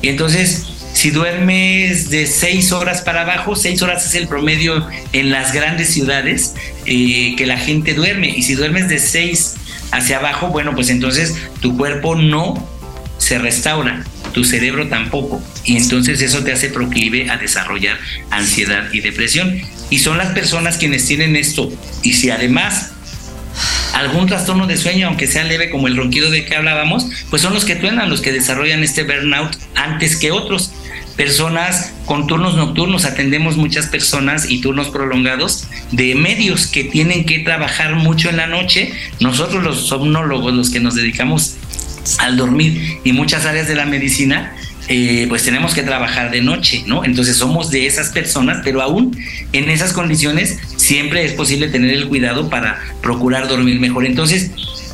Y 0.03 0.09
entonces, 0.09 0.67
si 0.93 1.11
duermes 1.13 2.11
de 2.11 2.27
seis 2.27 2.73
horas 2.73 3.03
para 3.03 3.23
abajo, 3.23 3.55
seis 3.55 3.81
horas 3.83 4.05
es 4.05 4.17
el 4.17 4.27
promedio 4.27 4.85
en 5.13 5.31
las 5.31 5.53
grandes 5.53 5.91
ciudades 5.91 6.55
eh, 6.87 7.35
que 7.37 7.47
la 7.47 7.57
gente 7.57 7.95
duerme. 7.95 8.29
Y 8.29 8.43
si 8.43 8.55
duermes 8.55 8.89
de 8.89 8.99
seis 8.99 9.55
hacia 9.93 10.19
abajo, 10.19 10.49
bueno, 10.49 10.75
pues 10.75 10.91
entonces 10.91 11.37
tu 11.61 11.77
cuerpo 11.77 12.17
no 12.17 12.69
se 13.19 13.39
restaura 13.39 14.05
tu 14.33 14.45
cerebro 14.45 14.89
tampoco. 14.89 15.43
Y 15.65 15.77
entonces 15.77 16.21
eso 16.23 16.43
te 16.43 16.53
hace 16.53 16.69
proclive 16.69 17.31
a 17.31 17.37
desarrollar 17.37 17.99
ansiedad 18.31 18.93
y 18.93 19.01
depresión. 19.01 19.61
Y 19.91 19.99
son 19.99 20.19
las 20.19 20.33
personas 20.33 20.79
quienes 20.79 21.07
tienen 21.07 21.37
esto. 21.37 21.71
Y 22.03 22.15
si 22.15 22.31
además 22.31 22.93
algún 23.93 24.27
trastorno 24.27 24.67
de 24.67 24.77
sueño, 24.77 25.09
aunque 25.09 25.27
sea 25.27 25.45
leve 25.45 25.71
como 25.71 25.87
el 25.87 25.97
ronquido 25.97 26.31
de 26.31 26.45
que 26.45 26.57
hablábamos, 26.57 27.07
pues 27.31 27.43
son 27.43 27.55
los 27.55 27.65
que 27.65 27.77
truenan, 27.77 28.11
los 28.11 28.21
que 28.21 28.33
desarrollan 28.33 28.83
este 28.83 29.05
burnout 29.05 29.57
antes 29.75 30.17
que 30.17 30.33
otros. 30.33 30.73
Personas 31.17 31.93
con 32.07 32.27
turnos 32.27 32.57
nocturnos, 32.57 33.05
atendemos 33.05 33.59
muchas 33.59 33.87
personas 33.87 34.51
y 34.51 34.63
turnos 34.63 34.89
prolongados 34.89 35.69
de 35.91 36.15
medios 36.15 36.67
que 36.67 36.85
tienen 36.85 37.27
que 37.27 37.41
trabajar 37.41 37.97
mucho 37.97 38.31
en 38.31 38.39
la 38.39 38.47
noche. 38.47 38.93
Nosotros 39.21 39.63
los 39.63 39.89
somnólogos, 39.89 40.55
los 40.55 40.71
que 40.71 40.81
nos 40.81 40.95
dedicamos 40.95 41.57
al 42.23 42.37
dormir 42.37 42.99
y 43.05 43.13
muchas 43.13 43.45
áreas 43.45 43.69
de 43.69 43.75
la 43.75 43.85
medicina, 43.85 44.53
eh, 44.89 45.27
pues 45.29 45.45
tenemos 45.45 45.75
que 45.75 45.83
trabajar 45.83 46.31
de 46.31 46.41
noche, 46.41 46.85
¿no? 46.87 47.05
Entonces 47.05 47.37
somos 47.37 47.71
de 47.71 47.87
esas 47.87 48.11
personas, 48.11 48.59
pero 48.65 48.81
aún 48.81 49.17
en 49.53 49.69
esas 49.69 49.93
condiciones 49.93 50.59
siempre 50.77 51.25
es 51.25 51.33
posible 51.33 51.69
tener 51.69 51.91
el 51.91 52.09
cuidado 52.09 52.49
para 52.49 52.79
procurar 53.01 53.49
dormir 53.49 53.79
mejor. 53.79 54.07
Entonces, 54.07 54.51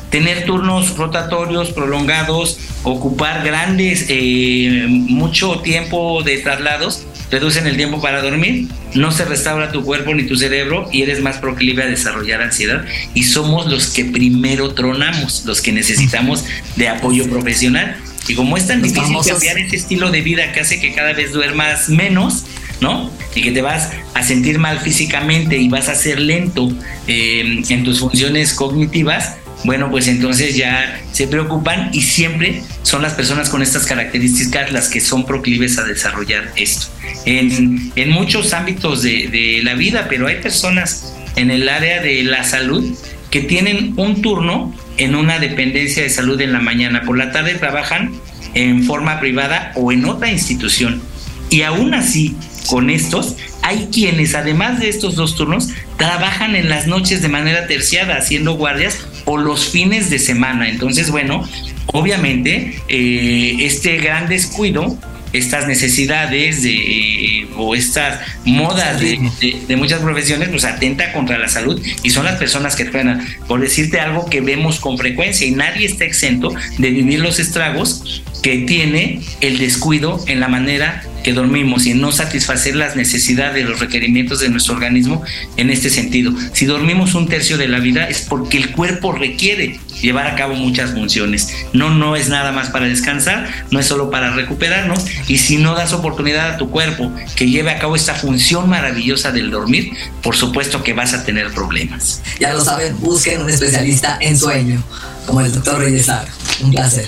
tener 0.09 0.45
turnos 0.45 0.97
rotatorios 0.97 1.71
prolongados, 1.71 2.59
ocupar 2.83 3.43
grandes, 3.43 4.05
eh, 4.09 4.85
mucho 4.87 5.59
tiempo 5.59 6.23
de 6.23 6.37
traslados, 6.37 7.05
reducen 7.31 7.67
el 7.67 7.77
tiempo 7.77 8.01
para 8.01 8.21
dormir, 8.21 8.67
no 8.95 9.11
se 9.11 9.25
restaura 9.25 9.71
tu 9.71 9.83
cuerpo 9.83 10.13
ni 10.15 10.23
tu 10.23 10.35
cerebro 10.35 10.89
y 10.91 11.03
eres 11.03 11.21
más 11.21 11.37
proclive 11.37 11.83
a 11.83 11.85
desarrollar 11.85 12.41
ansiedad 12.41 12.85
y 13.13 13.23
somos 13.23 13.67
los 13.67 13.87
que 13.87 14.05
primero 14.05 14.73
tronamos, 14.73 15.45
los 15.45 15.61
que 15.61 15.71
necesitamos 15.71 16.45
de 16.75 16.89
apoyo 16.89 17.29
profesional. 17.29 17.97
Y 18.27 18.35
como 18.35 18.57
es 18.57 18.67
tan 18.67 18.81
difícil 18.81 19.15
cambiar 19.25 19.57
ese 19.57 19.75
estilo 19.75 20.11
de 20.11 20.21
vida 20.21 20.51
que 20.51 20.59
hace 20.59 20.79
que 20.79 20.93
cada 20.93 21.13
vez 21.13 21.33
duermas 21.33 21.89
menos, 21.89 22.45
¿no? 22.79 23.11
Y 23.33 23.41
que 23.41 23.51
te 23.51 23.61
vas 23.61 23.91
a 24.13 24.23
sentir 24.23 24.59
mal 24.59 24.79
físicamente 24.79 25.57
y 25.57 25.67
vas 25.69 25.89
a 25.89 25.95
ser 25.95 26.19
lento 26.19 26.71
eh, 27.07 27.61
en 27.69 27.83
tus 27.83 27.99
funciones 27.99 28.53
cognitivas, 28.53 29.37
bueno, 29.63 29.89
pues 29.91 30.07
entonces 30.07 30.55
ya 30.55 31.01
se 31.11 31.27
preocupan 31.27 31.89
y 31.93 32.01
siempre 32.01 32.63
son 32.83 33.01
las 33.01 33.13
personas 33.13 33.49
con 33.49 33.61
estas 33.61 33.85
características 33.85 34.71
las 34.71 34.87
que 34.89 35.01
son 35.01 35.25
proclives 35.25 35.77
a 35.77 35.83
desarrollar 35.83 36.51
esto. 36.55 36.87
En, 37.25 37.91
muchos 38.09 38.53
ámbitos 38.53 39.03
de, 39.03 39.27
de 39.27 39.61
la 39.63 39.73
vida, 39.73 40.07
pero 40.09 40.27
hay 40.27 40.41
personas 40.41 41.13
en 41.35 41.51
el 41.51 41.67
área 41.69 42.01
de 42.01 42.23
la 42.23 42.43
salud 42.43 42.97
que 43.29 43.41
tienen 43.41 43.93
un 43.97 44.21
turno 44.21 44.73
en 44.97 45.15
una 45.15 45.39
dependencia 45.39 46.03
de 46.03 46.09
salud 46.09 46.39
en 46.41 46.51
la 46.51 46.59
mañana, 46.59 47.03
por 47.03 47.17
la 47.17 47.31
tarde 47.31 47.55
trabajan 47.55 48.11
en 48.53 48.83
forma 48.83 49.19
privada 49.19 49.71
o 49.75 49.91
en 49.91 50.05
otra 50.05 50.31
institución. 50.31 51.01
Y 51.49 51.61
aún 51.63 51.93
así, 51.93 52.35
con 52.67 52.89
estos, 52.89 53.35
hay 53.61 53.89
quienes, 53.91 54.35
además 54.35 54.79
de 54.79 54.89
estos 54.89 55.15
dos 55.15 55.35
turnos, 55.35 55.69
trabajan 55.97 56.55
en 56.55 56.69
las 56.69 56.87
noches 56.87 57.21
de 57.21 57.29
manera 57.29 57.67
terciada, 57.67 58.15
haciendo 58.15 58.53
guardias 58.53 58.99
o 59.29 59.37
los 59.37 59.69
fines 59.69 60.09
de 60.09 60.17
semana. 60.17 60.67
Entonces, 60.67 61.11
bueno, 61.11 61.47
obviamente, 61.85 62.81
eh, 62.87 63.57
este 63.59 63.97
gran 63.97 64.27
descuido 64.27 64.97
estas 65.33 65.67
necesidades 65.67 66.63
de, 66.63 67.47
o 67.55 67.75
estas 67.75 68.21
modas 68.45 68.99
de, 68.99 69.19
de, 69.67 69.75
muchas 69.75 70.01
profesiones, 70.01 70.49
pues 70.49 70.65
atenta 70.65 71.13
contra 71.13 71.37
la 71.37 71.47
salud 71.47 71.79
y 72.01 72.09
son 72.09 72.25
las 72.25 72.37
personas 72.39 72.75
que 72.75 72.85
truenan. 72.85 73.23
Por 73.47 73.61
decirte 73.61 73.99
algo 73.99 74.25
que 74.25 74.41
vemos 74.41 74.79
con 74.79 74.97
frecuencia 74.97 75.45
y 75.45 75.51
nadie 75.51 75.85
está 75.85 76.05
exento 76.05 76.51
de 76.79 76.89
vivir 76.89 77.19
los 77.19 77.39
estragos 77.39 78.23
que 78.41 78.59
tiene 78.59 79.21
el 79.41 79.59
descuido 79.59 80.19
en 80.25 80.39
la 80.39 80.47
manera 80.47 81.03
que 81.23 81.33
dormimos 81.33 81.85
y 81.85 81.93
no 81.93 82.11
satisfacer 82.11 82.75
las 82.75 82.95
necesidades, 82.95 83.67
los 83.67 83.79
requerimientos 83.79 84.39
de 84.39 84.49
nuestro 84.49 84.75
organismo 84.75 85.23
en 85.57 85.69
este 85.69 85.89
sentido. 85.89 86.33
Si 86.53 86.65
dormimos 86.65 87.15
un 87.15 87.27
tercio 87.27 87.57
de 87.57 87.67
la 87.67 87.79
vida 87.79 88.05
es 88.05 88.21
porque 88.21 88.57
el 88.57 88.71
cuerpo 88.71 89.11
requiere 89.11 89.79
llevar 90.01 90.27
a 90.27 90.35
cabo 90.35 90.55
muchas 90.55 90.91
funciones. 90.91 91.49
No, 91.73 91.89
no 91.89 92.15
es 92.15 92.29
nada 92.29 92.51
más 92.51 92.69
para 92.69 92.85
descansar, 92.85 93.49
no 93.71 93.79
es 93.79 93.85
solo 93.85 94.09
para 94.09 94.31
recuperarnos 94.31 95.05
y 95.27 95.37
si 95.37 95.57
no 95.57 95.75
das 95.75 95.93
oportunidad 95.93 96.51
a 96.51 96.57
tu 96.57 96.69
cuerpo 96.69 97.11
que 97.35 97.49
lleve 97.49 97.71
a 97.71 97.79
cabo 97.79 97.95
esta 97.95 98.15
función 98.15 98.69
maravillosa 98.69 99.31
del 99.31 99.51
dormir, 99.51 99.93
por 100.21 100.35
supuesto 100.35 100.83
que 100.83 100.93
vas 100.93 101.13
a 101.13 101.25
tener 101.25 101.51
problemas. 101.51 102.21
Ya 102.39 102.53
lo 102.53 102.63
saben, 102.63 102.99
busquen 102.99 103.41
un 103.41 103.49
especialista 103.49 104.17
en 104.21 104.37
sueño, 104.37 104.81
como 105.25 105.41
el 105.41 105.51
doctor 105.51 105.79
Reyesar. 105.79 106.27
Un 106.61 106.71
placer 106.71 107.07